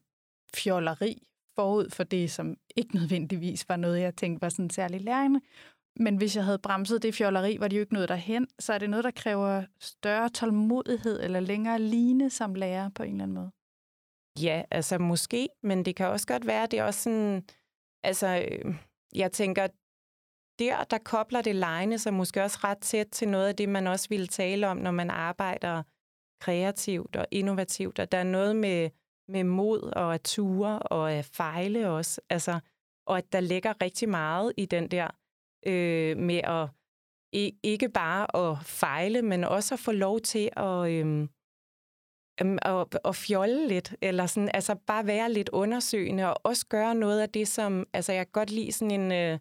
[0.54, 1.22] fjolleri
[1.54, 5.40] forud for det, som ikke nødvendigvis var noget, jeg tænkte var sådan særlig lærende.
[5.96, 8.48] Men hvis jeg havde bremset det fjolleri, var det jo ikke noget derhen.
[8.58, 13.12] Så er det noget, der kræver større tålmodighed eller længere line som lærer på en
[13.12, 13.50] eller anden måde.
[14.40, 17.44] Ja, altså måske, men det kan også godt være, det er også sådan,
[18.02, 18.74] altså, øh,
[19.14, 19.66] jeg tænker,
[20.58, 23.86] der, der kobler det lejende sig måske også ret tæt til noget af det, man
[23.86, 25.82] også ville tale om, når man arbejder
[26.40, 28.90] kreativt og innovativt, og der er noget med,
[29.28, 32.60] med mod og at ture og at fejle også, altså,
[33.06, 35.08] og at der ligger rigtig meget i den der
[35.66, 36.68] øh, med at
[37.62, 41.28] ikke bare at fejle, men også at få lov til at, øh,
[42.42, 46.94] Øhm, at, at fjolle lidt, eller sådan, altså bare være lidt undersøgende, og også gøre
[46.94, 49.38] noget af det, som, altså jeg kan godt lide sådan en, øh,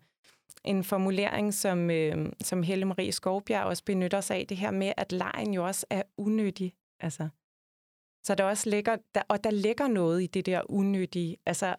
[0.64, 4.94] en formulering, som, øh, som Helle Marie Skovbjerg også benytter sig af, det her med,
[4.98, 7.30] at lejen jo også er unødig, altså.
[8.24, 11.76] Så der også ligger, der, og der ligger noget i det der unødige, altså,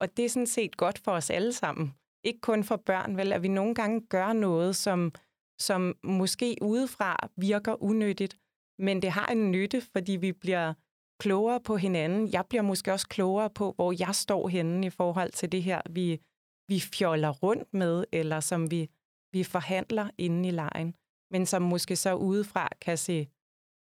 [0.00, 1.94] og det er sådan set godt for os alle sammen
[2.26, 5.12] ikke kun for børn, vel, at vi nogle gange gør noget, som,
[5.58, 8.36] som måske udefra virker unyttigt,
[8.78, 10.74] men det har en nytte, fordi vi bliver
[11.18, 12.32] klogere på hinanden.
[12.32, 15.82] Jeg bliver måske også klogere på, hvor jeg står henne i forhold til det her,
[15.90, 16.20] vi,
[16.68, 18.90] vi fjoller rundt med, eller som vi,
[19.32, 20.94] vi forhandler inde i lejen,
[21.30, 23.28] men som måske så udefra kan se,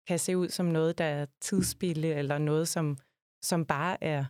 [0.07, 2.97] kan se ud som noget, der er tidsspilde, eller noget, som,
[3.43, 4.25] som bare er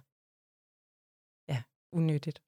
[1.49, 2.41] ja, unyttigt.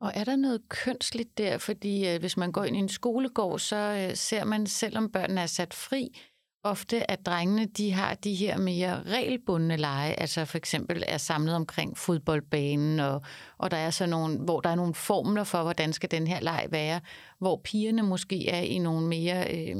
[0.00, 1.58] Og er der noget kønsligt der?
[1.58, 5.40] Fordi øh, hvis man går ind i en skolegård, så øh, ser man, selvom børnene
[5.40, 6.16] er sat fri,
[6.62, 11.54] ofte at drengene de har de her mere regelbundne lege, altså for eksempel er samlet
[11.54, 13.22] omkring fodboldbanen, og,
[13.58, 16.40] og der er så nogle, hvor der er nogle formler for, hvordan skal den her
[16.40, 17.00] leg være,
[17.38, 19.76] hvor pigerne måske er i nogle mere øh,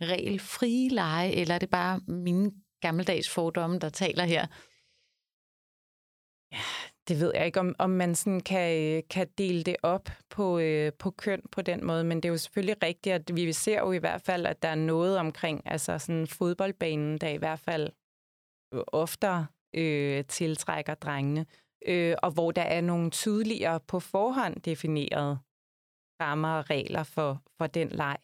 [0.00, 4.46] regelfrie lege, eller er det bare mine gammeldags fordomme, der taler her?
[6.52, 6.58] Ja,
[7.08, 10.92] det ved jeg ikke, om, om man sådan kan, kan dele det op på, øh,
[10.92, 13.92] på køn på den måde, men det er jo selvfølgelig rigtigt, at vi ser jo
[13.92, 17.92] i hvert fald, at der er noget omkring altså sådan fodboldbanen, der i hvert fald
[18.74, 21.46] øh, oftere øh, tiltrækker drengene,
[21.86, 25.38] øh, og hvor der er nogle tydeligere på forhånd definerede
[26.22, 28.16] rammer og regler for, for den leg.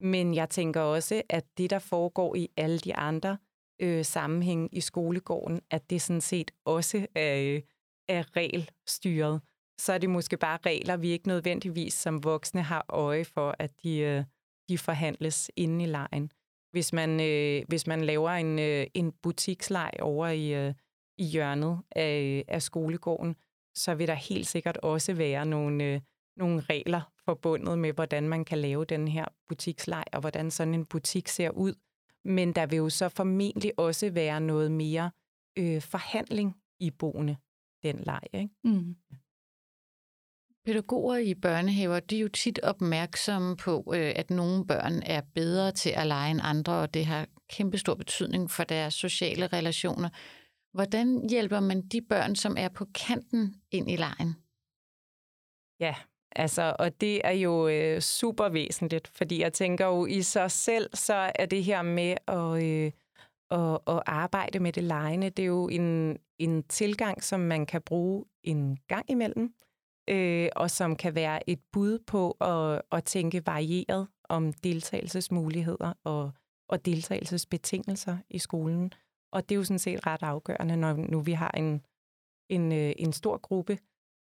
[0.00, 3.38] Men jeg tænker også, at det, der foregår i alle de andre
[3.80, 7.62] øh, sammenhænge i skolegården, at det sådan set også er, øh,
[8.08, 9.40] er regelstyret,
[9.78, 13.82] så er det måske bare regler, vi ikke nødvendigvis som voksne har øje for, at
[13.82, 14.24] de, øh,
[14.68, 16.30] de forhandles inde i lejen.
[16.70, 20.74] Hvis man, øh, hvis man laver en, øh, en butikslej over i, øh,
[21.18, 23.36] i hjørnet af, af skolegården,
[23.74, 26.00] så vil der helt sikkert også være nogle, øh,
[26.36, 30.86] nogle regler forbundet med, hvordan man kan lave den her butikslej, og hvordan sådan en
[30.86, 31.74] butik ser ud.
[32.24, 35.10] Men der vil jo så formentlig også være noget mere
[35.58, 37.36] øh, forhandling i boende
[37.82, 38.20] den leg.
[38.32, 38.54] Ikke?
[38.64, 38.96] Mm.
[40.64, 45.72] Pædagoger i børnehaver, de er jo tit opmærksomme på, øh, at nogle børn er bedre
[45.72, 50.08] til at lege end andre, og det har kæmpestor betydning for deres sociale relationer.
[50.72, 54.34] Hvordan hjælper man de børn, som er på kanten ind i lejen?
[55.80, 55.94] Ja,
[56.36, 60.90] altså, og det er jo øh, super væsentligt, fordi jeg tænker jo i sig selv,
[60.94, 62.92] så er det her med at, øh,
[63.50, 67.82] at, at arbejde med det lejende, det er jo en, en tilgang, som man kan
[67.82, 69.54] bruge en gang imellem.
[70.10, 76.32] øh, og som kan være et bud på at, at tænke varieret om deltagelsesmuligheder og,
[76.68, 78.92] og deltagelsesbetingelser i skolen.
[79.32, 81.84] Og det er jo sådan set ret afgørende, når nu vi har en,
[82.50, 83.78] en, øh, en stor gruppe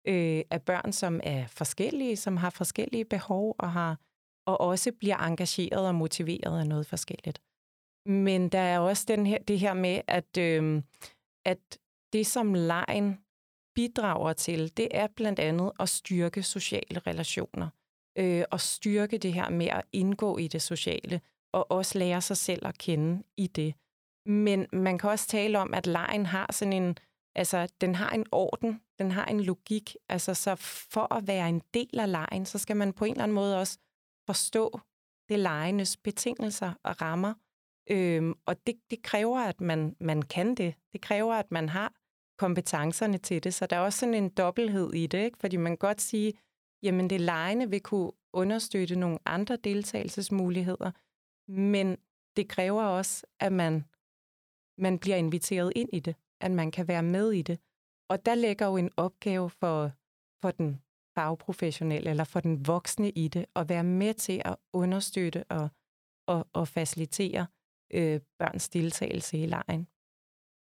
[0.07, 3.99] øh, af børn, som er forskellige, som har forskellige behov og har
[4.47, 7.41] og også bliver engageret og motiveret af noget forskelligt.
[8.05, 10.83] Men der er også den her, det her med, at, øh,
[11.45, 11.79] at
[12.13, 13.19] det, som lejen
[13.75, 17.69] bidrager til, det er blandt andet at styrke sociale relationer.
[18.17, 21.21] Øh, og styrke det her med at indgå i det sociale,
[21.53, 23.73] og også lære sig selv at kende i det.
[24.25, 26.97] Men man kan også tale om, at lejen har sådan en,
[27.35, 29.95] altså den har en orden, den har en logik.
[30.09, 30.55] Altså så
[30.91, 33.59] for at være en del af lejen, så skal man på en eller anden måde
[33.59, 33.77] også
[34.25, 34.79] forstå
[35.29, 37.33] det lejenes betingelser og rammer.
[37.89, 40.75] Øhm, og det, det kræver, at man, man kan det.
[40.93, 41.93] Det kræver, at man har
[42.39, 43.53] kompetencerne til det.
[43.53, 45.37] Så der er også sådan en dobbelthed i det, ikke?
[45.37, 46.33] fordi man kan godt sige,
[46.83, 50.91] jamen det lejende vil kunne understøtte nogle andre deltagelsesmuligheder,
[51.51, 51.97] men
[52.35, 53.85] det kræver også, at man,
[54.77, 57.59] man bliver inviteret ind i det, at man kan være med i det.
[58.09, 59.91] Og der ligger jo en opgave for,
[60.41, 60.81] for den
[61.15, 65.69] fagprofessionelle eller for den voksne i det, at være med til at understøtte og,
[66.27, 67.47] og, og facilitere
[67.93, 69.87] øh, børns deltagelse i lejen.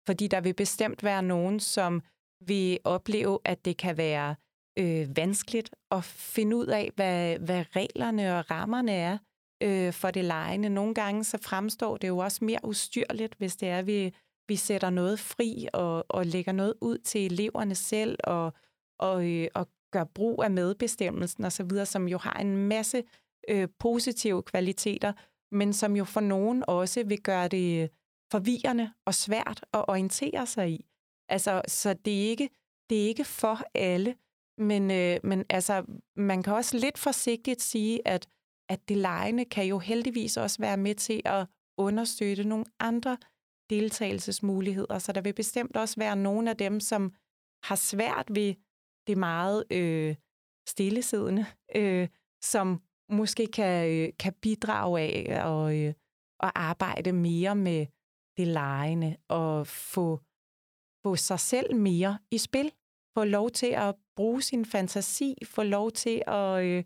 [0.08, 2.02] Fordi der vil bestemt være nogen, som
[2.46, 4.34] vil opleve, at det kan være
[4.78, 9.18] øh, vanskeligt at finde ud af, hvad, hvad reglerne og rammerne er
[9.62, 10.68] øh, for det lejende.
[10.68, 14.14] Nogle gange så fremstår det jo også mere ustyrligt, hvis det er, at vi,
[14.48, 18.52] vi sætter noget fri og, og lægger noget ud til eleverne selv og,
[18.98, 23.02] og, øh, og gør brug af medbestemmelsen osv., som jo har en masse
[23.48, 25.12] øh, positive kvaliteter,
[25.52, 27.90] men som jo for nogen også vil gøre det
[28.30, 30.86] forvirrende og svært at orientere sig i.
[31.28, 32.50] Altså, så det er ikke,
[32.90, 34.16] det er ikke for alle,
[34.58, 35.84] men, øh, men altså,
[36.16, 38.28] man kan også lidt forsigtigt sige, at,
[38.68, 41.46] at det lejende kan jo heldigvis også være med til at
[41.78, 43.16] understøtte nogle andre
[43.70, 44.98] deltagelsesmuligheder.
[44.98, 47.12] Så der vil bestemt også være nogle af dem, som
[47.64, 48.54] har svært ved
[49.06, 50.16] det meget øh,
[50.68, 52.08] stillesiddende, øh,
[52.42, 55.94] som måske kan, øh, kan bidrage af og, øh,
[56.40, 57.86] og arbejde mere med
[58.38, 60.20] det lejende og få,
[61.02, 62.72] få sig selv mere i spil.
[63.16, 66.84] Få lov til at bruge sin fantasi, få lov til at, øh,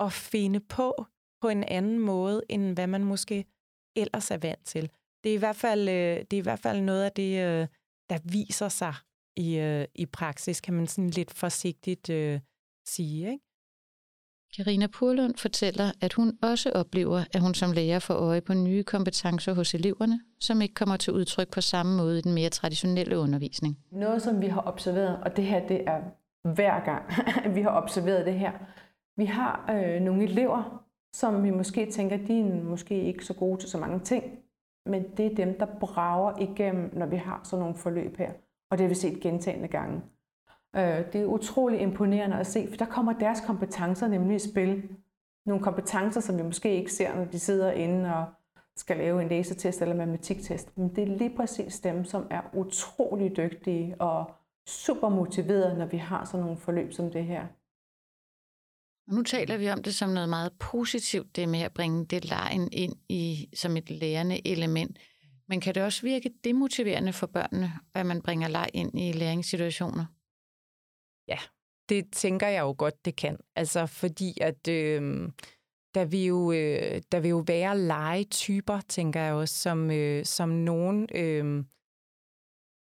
[0.00, 1.06] at finde på
[1.40, 3.44] på en anden måde, end hvad man måske
[3.96, 4.90] ellers er vant til.
[5.24, 7.68] Det er i hvert fald, øh, det er i hvert fald noget af det, øh,
[8.10, 8.94] der viser sig
[9.36, 12.40] i, øh, i praksis, kan man sådan lidt forsigtigt øh,
[12.86, 13.32] sige.
[13.32, 13.43] Ikke?
[14.56, 18.82] Karina Purlund fortæller, at hun også oplever, at hun som lærer får øje på nye
[18.82, 23.18] kompetencer hos eleverne, som ikke kommer til udtryk på samme måde i den mere traditionelle
[23.18, 23.78] undervisning.
[23.90, 26.00] Noget, som vi har observeret, og det her det er
[26.54, 27.02] hver gang,
[27.56, 28.52] vi har observeret det her.
[29.16, 33.60] Vi har øh, nogle elever, som vi måske tænker, de er måske ikke så gode
[33.60, 34.24] til så mange ting,
[34.86, 38.32] men det er dem, der brager igennem, når vi har sådan nogle forløb her.
[38.70, 40.02] Og det har vi set gentagende gange.
[40.76, 44.88] Øh, det er utrolig imponerende at se, for der kommer deres kompetencer nemlig i spil.
[45.46, 48.26] Nogle kompetencer, som vi måske ikke ser, når de sidder inde og
[48.76, 50.78] skal lave en læsetest eller matematiktest.
[50.78, 54.34] Men det er lige præcis dem, som er utrolig dygtige og
[54.66, 57.46] super motiverede, når vi har sådan nogle forløb som det her.
[59.08, 62.24] Og nu taler vi om det som noget meget positivt, det med at bringe det
[62.24, 64.98] lejen ind i, som et lærende element.
[65.48, 70.04] Men kan det også virke demotiverende for børnene, at man bringer leg ind i læringssituationer?
[71.28, 71.38] Ja,
[71.88, 73.38] det tænker jeg jo godt, det kan.
[73.56, 75.28] Altså fordi at øh,
[75.94, 80.48] der, vil jo, øh, der vil jo være legetyper, tænker jeg også, som, øh, som
[80.48, 81.64] nogen øh,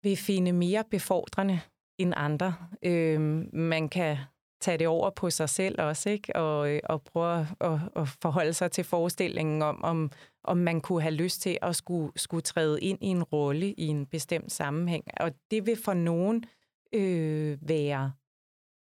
[0.04, 1.60] vil finde mere befordrende
[1.98, 2.56] end andre.
[2.84, 3.22] Øh,
[3.54, 4.18] man kan
[4.62, 6.36] tage det over på sig selv også, ikke?
[6.36, 10.12] Og, øh, og prøve at, at forholde sig til forestillingen om, om,
[10.44, 13.88] om man kunne have lyst til at skulle, skulle træde ind i en rolle i
[13.88, 15.04] en bestemt sammenhæng.
[15.20, 16.44] Og det vil for nogen
[16.94, 18.12] øh, være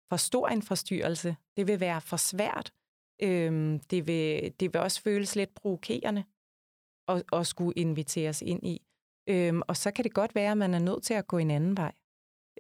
[0.09, 1.37] for stor en forstyrrelse.
[1.57, 2.73] Det vil være for svært.
[3.23, 6.25] Øhm, det, vil, det vil også føles lidt provokerende
[7.09, 8.83] at, at skulle inviteres ind i.
[9.29, 11.51] Øhm, og så kan det godt være, at man er nødt til at gå en
[11.51, 11.93] anden vej.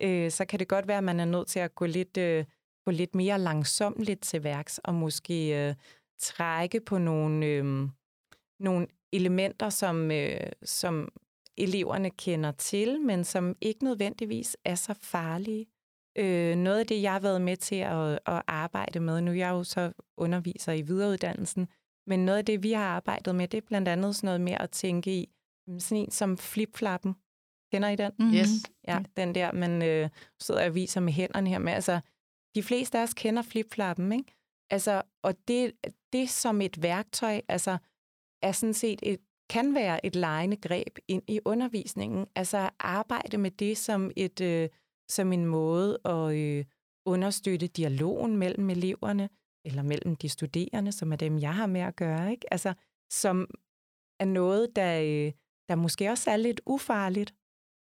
[0.00, 2.16] Øh, så kan det godt være, at man er nødt til at gå lidt...
[2.16, 2.44] Øh,
[2.88, 5.74] gå lidt mere langsomt til værks, og måske øh,
[6.18, 7.88] trække på nogle, øh,
[8.60, 11.08] nogle elementer, som, øh, som
[11.56, 15.66] eleverne kender til, men som ikke nødvendigvis er så farlige.
[16.18, 19.34] Øh, noget af det, jeg har været med til at, at arbejde med, nu er
[19.34, 21.68] jeg jo så underviser i videreuddannelsen,
[22.06, 24.52] men noget af det, vi har arbejdet med, det er blandt andet sådan noget med
[24.52, 25.28] at tænke i,
[25.78, 27.14] sådan en som flipflappen.
[27.72, 28.12] Kender I den?
[28.18, 28.34] Mm-hmm.
[28.34, 28.48] Yes.
[28.88, 30.08] Ja, den der, man øh,
[30.40, 31.72] sidder og viser med hænderne her med.
[31.72, 32.00] Altså,
[32.54, 34.34] de fleste af os kender flipflappen, ikke?
[34.70, 35.72] Altså, og det,
[36.12, 37.78] det som et værktøj, altså,
[38.42, 42.26] er sådan set et, kan være et lejende greb ind i undervisningen.
[42.34, 44.68] Altså at arbejde med det som, et, øh,
[45.08, 46.64] som en måde at øh,
[47.06, 49.28] understøtte dialogen mellem eleverne,
[49.64, 52.30] eller mellem de studerende, som er dem, jeg har med at gøre.
[52.30, 52.52] Ikke?
[52.52, 52.74] Altså,
[53.10, 53.50] som
[54.20, 55.32] er noget, der, øh,
[55.68, 57.34] der måske også er lidt ufarligt,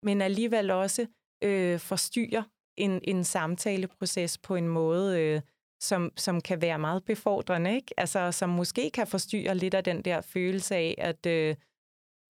[0.03, 1.07] men alligevel også
[1.43, 2.43] øh, forstyrrer
[2.77, 5.41] en, en samtaleproces på en måde, øh,
[5.81, 7.93] som, som kan være meget befordrende, ikke?
[7.97, 11.55] Altså, som måske kan forstyrre lidt af den der følelse af, at øh,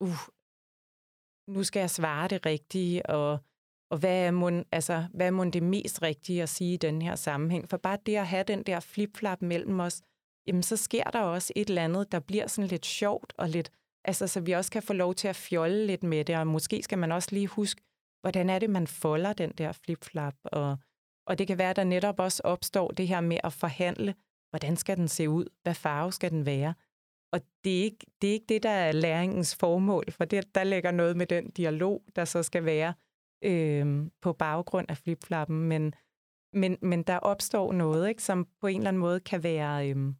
[0.02, 0.18] uh,
[1.48, 3.40] nu skal jeg svare det rigtige, og,
[3.92, 7.02] og hvad, er mon, altså, hvad er mon det mest rigtige at sige i den
[7.02, 7.70] her sammenhæng?
[7.70, 10.02] For bare det at have den der flip-flap mellem os,
[10.48, 13.72] jamen så sker der også et eller andet, der bliver sådan lidt sjovt og lidt,
[14.06, 16.84] altså så vi også kan få lov til at fjolle lidt med det, og måske
[16.84, 17.82] skal man også lige huske,
[18.22, 20.78] hvordan er det, man folder den der flip-flap, og,
[21.28, 24.16] og det kan være, at der netop også opstår det her med at forhandle,
[24.50, 26.74] hvordan skal den se ud, hvad farve skal den være,
[27.34, 30.64] og det er, ikke, det er ikke det, der er læringens formål, for det, der
[30.64, 32.94] ligger noget med den dialog, der så skal være
[33.42, 35.94] øh, på baggrund af flipflappen, men,
[36.54, 40.14] men, men der opstår noget, ikke, som på en eller anden måde kan være, øh,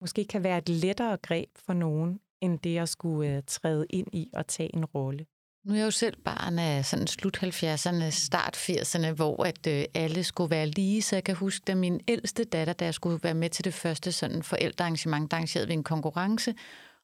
[0.00, 4.06] måske kan være et lettere greb for nogen, end det at skulle øh, træde ind
[4.12, 5.26] i og tage en rolle.
[5.64, 9.84] Nu er jeg jo selv barn af sådan slut 70'erne, start 80'erne, hvor at øh,
[9.94, 13.34] alle skulle være lige, så jeg kan huske, da min ældste datter, der skulle være
[13.34, 16.54] med til det første sådan forældrearrangement, der arrangerede vi en konkurrence,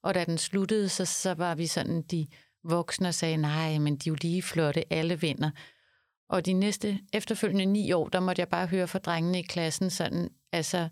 [0.02, 2.26] og da den sluttede, så, så var vi sådan de
[2.64, 5.50] voksne og sagde, nej, men de er jo lige flotte, alle vinder.
[6.28, 9.90] Og de næste efterfølgende ni år, der måtte jeg bare høre fra drengene i klassen
[9.90, 10.88] sådan, altså,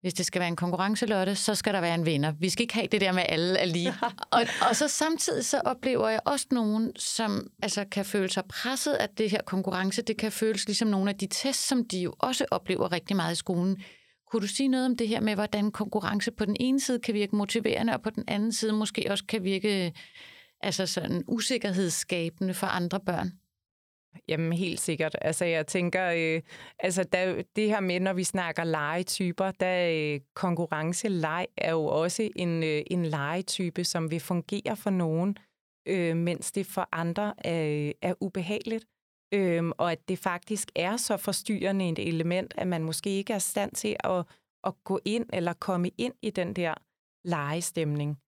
[0.00, 2.32] hvis det skal være en konkurrencelotte, så skal der være en vinder.
[2.40, 3.94] Vi skal ikke have det der med, alle er lige.
[4.32, 8.92] og, og så samtidig så oplever jeg også nogen, som altså, kan føle sig presset
[8.92, 10.02] af det her konkurrence.
[10.02, 13.32] Det kan føles ligesom nogle af de tests, som de jo også oplever rigtig meget
[13.32, 13.82] i skolen.
[14.30, 17.14] Kunne du sige noget om det her med, hvordan konkurrence på den ene side kan
[17.14, 19.92] virke motiverende, og på den anden side måske også kan virke
[20.64, 23.32] altså sådan usikkerhedsskabende for andre børn?
[24.28, 25.16] Jamen helt sikkert.
[25.20, 26.42] Altså jeg tænker, øh,
[26.78, 32.28] altså der, det her med, når vi snakker legetyper, der øh, konkurrenceleg er jo også
[32.36, 35.36] en, øh, en legetype, som vil fungere for nogen,
[35.88, 38.84] øh, mens det for andre er, øh, er ubehageligt.
[39.34, 43.38] Øh, og at det faktisk er så forstyrrende et element, at man måske ikke er
[43.38, 44.24] stand til at,
[44.64, 46.74] at gå ind eller komme ind i den der
[47.24, 48.18] legestemning.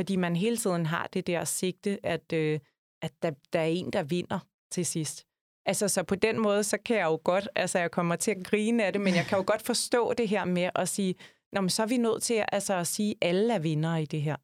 [0.00, 2.60] Fordi man hele tiden har det der sigte, at, øh,
[3.02, 4.38] at der, der er en, der vinder
[4.70, 5.26] til sidst.
[5.66, 8.44] Altså, så på den måde, så kan jeg jo godt, altså jeg kommer til at
[8.44, 11.14] grine af det, men jeg kan jo godt forstå det her med at sige,
[11.52, 14.04] Nå, men så er vi nødt til altså, at sige, at alle er vinder i
[14.04, 14.36] det her.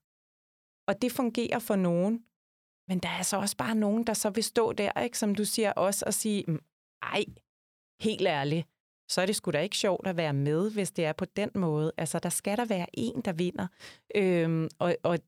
[0.88, 2.24] Og det fungerer for nogen.
[2.88, 5.44] Men der er så også bare nogen, der så vil stå der, ikke, som du
[5.44, 6.60] siger også, og sige, mm,
[7.02, 7.24] ej,
[8.00, 8.68] helt ærligt,
[9.08, 11.50] så er det sgu da ikke sjovt at være med, hvis det er på den
[11.54, 11.92] måde.
[11.96, 13.66] Altså, der skal der være en, der vinder.
[14.14, 15.18] Øhm, og, og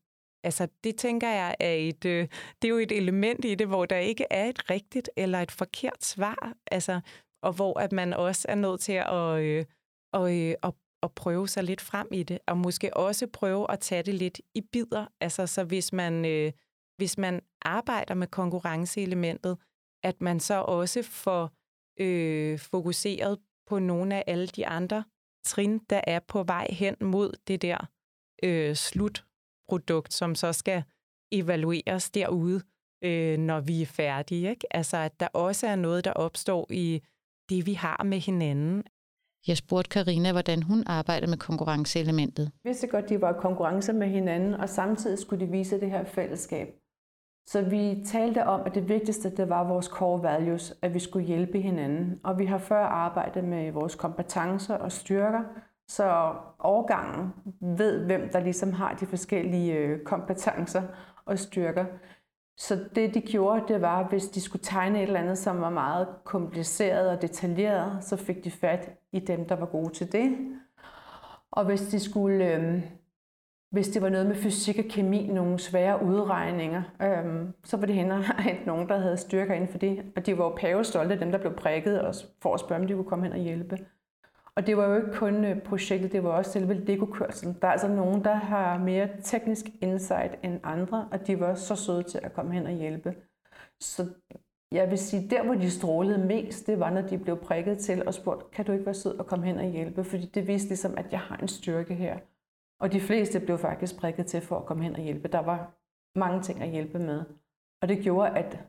[0.43, 2.27] Altså, det tænker jeg er et, øh,
[2.61, 5.51] det er jo et element i det, hvor der ikke er et rigtigt eller et
[5.51, 7.01] forkert svar, altså,
[7.43, 9.65] og hvor at man også er nødt til at, øh,
[10.13, 10.73] og, øh, at,
[11.03, 14.41] at prøve sig lidt frem i det, og måske også prøve at tage det lidt
[14.55, 15.05] i bidder.
[15.21, 16.51] Altså, så hvis man, øh,
[16.97, 19.57] hvis man arbejder med konkurrenceelementet,
[20.03, 21.51] at man så også får
[21.99, 25.03] øh, fokuseret på nogle af alle de andre
[25.45, 27.77] trin, der er på vej hen mod det der
[28.43, 29.25] øh, slut
[29.69, 30.83] produkt, som så skal
[31.31, 32.61] evalueres derude,
[33.03, 34.49] øh, når vi er færdige.
[34.49, 34.75] Ikke?
[34.75, 37.01] Altså, at der også er noget, der opstår i
[37.49, 38.83] det, vi har med hinanden.
[39.47, 42.43] Jeg spurgte Karina, hvordan hun arbejder med konkurrenceelementet.
[42.43, 46.03] Jeg vidste godt, de var konkurrence med hinanden, og samtidig skulle de vise det her
[46.03, 46.67] fællesskab.
[47.47, 51.25] Så vi talte om, at det vigtigste det var vores core values, at vi skulle
[51.25, 52.19] hjælpe hinanden.
[52.23, 55.43] Og vi har før arbejdet med vores kompetencer og styrker,
[55.89, 60.81] så overgangen ved, hvem der ligesom har de forskellige øh, kompetencer
[61.25, 61.85] og styrker.
[62.57, 65.69] Så det de gjorde, det var, hvis de skulle tegne et eller andet, som var
[65.69, 70.37] meget kompliceret og detaljeret, så fik de fat i dem, der var gode til det.
[71.51, 72.83] Og hvis de skulle, øh,
[73.71, 77.95] hvis det var noget med fysik og kemi, nogle svære udregninger, øh, så var det
[77.95, 78.23] hen og
[78.65, 80.03] nogen, der havde styrker inden for det.
[80.15, 82.93] Og de var jo pavestolte, dem der blev prikket, og for at spørge, om de
[82.93, 83.77] kunne komme hen og hjælpe.
[84.59, 87.57] Og det var jo ikke kun øh, projektet, det var også selve Lego-kørselen.
[87.61, 91.75] Der er altså nogen, der har mere teknisk insight end andre, og de var så
[91.75, 93.15] søde til at komme hen og hjælpe.
[93.79, 94.05] Så
[94.71, 98.07] jeg vil sige, der hvor de strålede mest, det var, når de blev prikket til
[98.07, 100.03] og spurgt, kan du ikke være sød og komme hen og hjælpe?
[100.03, 102.19] Fordi det viste ligesom, at jeg har en styrke her.
[102.79, 105.27] Og de fleste blev faktisk prikket til for at komme hen og hjælpe.
[105.27, 105.71] Der var
[106.15, 107.23] mange ting at hjælpe med.
[107.81, 108.59] Og det gjorde, at,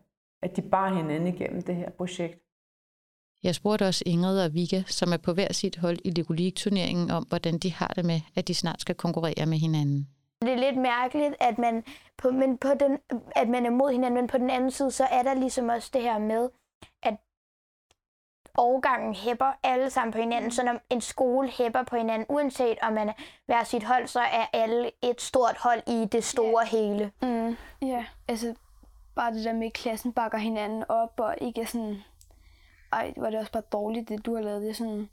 [0.43, 2.50] at de bar hinanden igennem det her projekt.
[3.43, 7.23] Jeg spurgte også Ingrid og Vika, som er på hver sit hold i League-turneringen, om
[7.29, 10.09] hvordan de har det med, at de snart skal konkurrere med hinanden.
[10.43, 11.85] Det er lidt mærkeligt, at man,
[12.19, 12.99] på, men på den,
[13.37, 15.91] at man er mod hinanden, men på den anden side, så er der ligesom også
[15.93, 16.49] det her med,
[17.03, 17.17] at
[18.59, 20.51] årgangen hæpper alle sammen på hinanden.
[20.51, 23.13] Så når en skole hæpper på hinanden, uanset om man er
[23.47, 26.69] hver sit hold, så er alle et stort hold i det store yeah.
[26.69, 27.11] hele.
[27.23, 28.05] Mm, ja, yeah.
[28.29, 28.55] altså
[29.15, 32.03] bare det der med, at klassen bakker hinanden op, og ikke er sådan,
[32.93, 34.63] ej, var det også bare dårligt, det du har lavet.
[34.63, 35.09] Det er, sådan,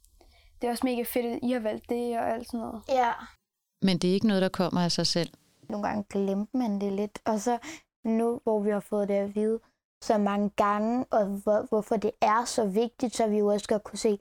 [0.61, 2.81] det er også mega fedt, at I har valgt det og alt sådan noget.
[2.89, 3.11] Ja.
[3.81, 5.29] Men det er ikke noget, der kommer af sig selv.
[5.69, 7.19] Nogle gange glemte man det lidt.
[7.25, 7.57] Og så
[8.03, 9.59] nu, hvor vi har fået det at vide
[10.03, 13.79] så mange gange, og hvor, hvorfor det er så vigtigt, så vi jo også skal
[13.79, 14.19] kunne se,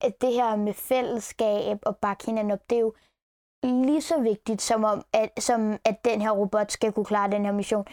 [0.00, 2.94] at det her med fællesskab og bakke hinanden op, det er jo
[3.64, 7.44] lige så vigtigt, som, om, at, som at den her robot skal kunne klare den
[7.44, 7.86] her mission.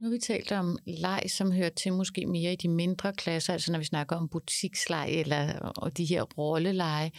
[0.00, 3.52] Nu har vi talt om leg, som hører til måske mere i de mindre klasser,
[3.52, 7.10] altså når vi snakker om butiksleg eller og de her rolleleje.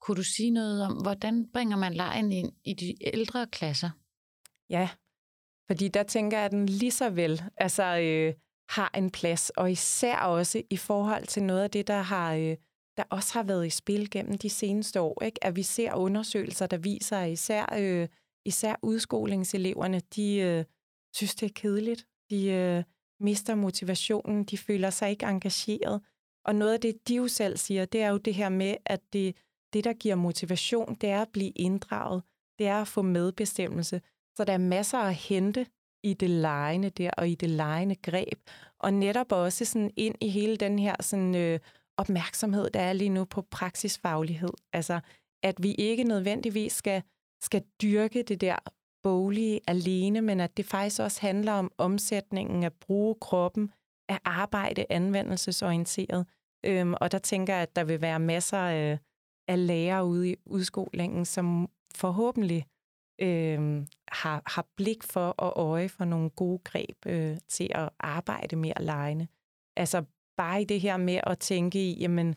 [0.00, 3.90] Kunne du sige noget om, hvordan bringer man lejen ind i de ældre klasser?
[4.70, 4.88] Ja,
[5.66, 8.34] fordi der tænker jeg, at den lige så vel altså, øh,
[8.70, 12.56] har en plads, og især også i forhold til noget af det, der har øh,
[12.96, 15.44] der også har været i spil gennem de seneste år, ikke?
[15.44, 18.08] at vi ser undersøgelser, der viser, at især, øh,
[18.44, 20.64] især udskolingseleverne, de øh,
[21.14, 22.06] synes, det er kedeligt.
[22.30, 22.82] De øh,
[23.20, 26.00] mister motivationen, de føler sig ikke engageret.
[26.44, 29.00] Og noget af det, de jo selv siger, det er jo det her med, at
[29.12, 29.36] det,
[29.72, 32.22] det, der giver motivation, det er at blive inddraget.
[32.58, 34.00] Det er at få medbestemmelse.
[34.36, 35.66] Så der er masser at hente
[36.02, 38.38] i det lejende der, og i det lejende greb.
[38.78, 41.60] Og netop også sådan ind i hele den her sådan, øh,
[41.96, 44.52] opmærksomhed, der er lige nu på praksisfaglighed.
[44.72, 45.00] Altså,
[45.42, 47.02] at vi ikke nødvendigvis skal,
[47.42, 48.56] skal dyrke det der
[49.02, 53.72] boglige alene, men at det faktisk også handler om omsætningen at bruge kroppen,
[54.08, 56.26] at arbejde anvendelsesorienteret.
[56.66, 58.98] Øhm, og der tænker jeg, at der vil være masser af,
[59.48, 62.66] af lærere ude i udskolingen, som forhåbentlig
[63.22, 68.56] øhm, har, har blik for og øje for nogle gode greb øh, til at arbejde
[68.56, 69.26] mere lejende.
[69.76, 70.04] Altså
[70.36, 72.34] bare i det her med at tænke i, jamen,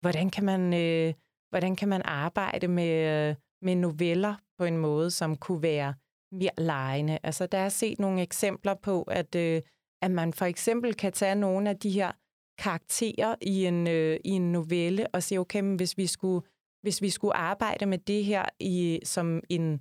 [0.00, 1.14] hvordan kan man, øh,
[1.50, 5.94] hvordan kan man arbejde med, øh, med noveller på en måde, som kunne være
[6.32, 7.18] mere lejende.
[7.22, 9.62] Altså, der er set nogle eksempler på, at, øh,
[10.02, 12.12] at man for eksempel kan tage nogle af de her
[12.58, 16.46] karakterer i en, øh, i en novelle og sige, okay, men hvis vi skulle,
[16.82, 19.80] hvis vi skulle arbejde med det her i, som en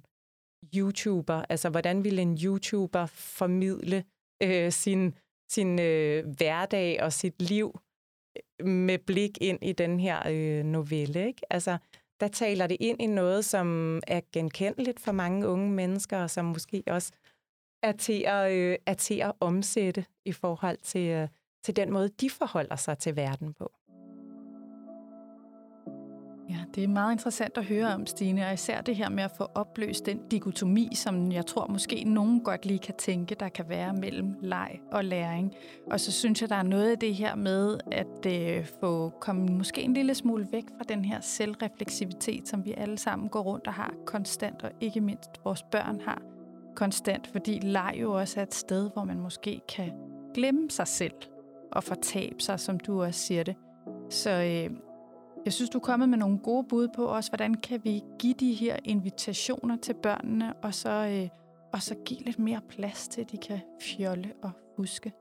[0.76, 4.04] YouTuber, altså hvordan ville en YouTuber formidle
[4.44, 5.14] øh, sin,
[5.52, 7.80] sin øh, hverdag og sit liv
[8.60, 11.28] øh, med blik ind i den her øh, novelle.
[11.28, 11.42] Ikke?
[11.50, 11.78] Altså,
[12.20, 16.46] der taler det ind i noget, som er genkendeligt for mange unge mennesker, og som
[16.46, 17.12] måske også
[17.84, 21.28] er til at, øh, er til at omsætte i forhold til, øh,
[21.64, 23.72] til den måde, de forholder sig til verden på.
[26.78, 29.48] Det er meget interessant at høre om, Stine, og især det her med at få
[29.56, 33.94] opløst den dikotomi, som jeg tror måske nogen godt lige kan tænke, der kan være
[33.94, 35.54] mellem leg og læring.
[35.92, 39.46] Og så synes jeg, der er noget af det her med at øh, få komme
[39.46, 43.68] måske en lille smule væk fra den her selvrefleksivitet, som vi alle sammen går rundt
[43.68, 46.22] og har konstant, og ikke mindst vores børn har
[46.76, 49.92] konstant, fordi leg jo også er et sted, hvor man måske kan
[50.34, 51.16] glemme sig selv
[51.72, 53.56] og fortabe sig, som du også siger det.
[54.10, 54.78] Så øh,
[55.48, 58.34] jeg synes, du er kommet med nogle gode bud på også, hvordan kan vi give
[58.34, 61.30] de her invitationer til børnene, og så, øh,
[61.74, 65.12] og så give lidt mere plads til, at de kan fjolle og huske.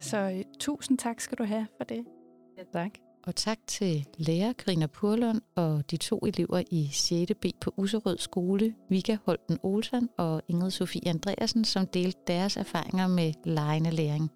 [0.00, 2.04] Så øh, tusind tak skal du have for det.
[2.58, 2.90] Ja, tak.
[3.26, 7.32] Og tak til lærer Karina Purlund og de to elever i 6.
[7.40, 13.06] B på Userød Skole, Vika Holten Olsen og Ingrid Sofie Andreasen, som delte deres erfaringer
[13.06, 14.30] med lejende læring.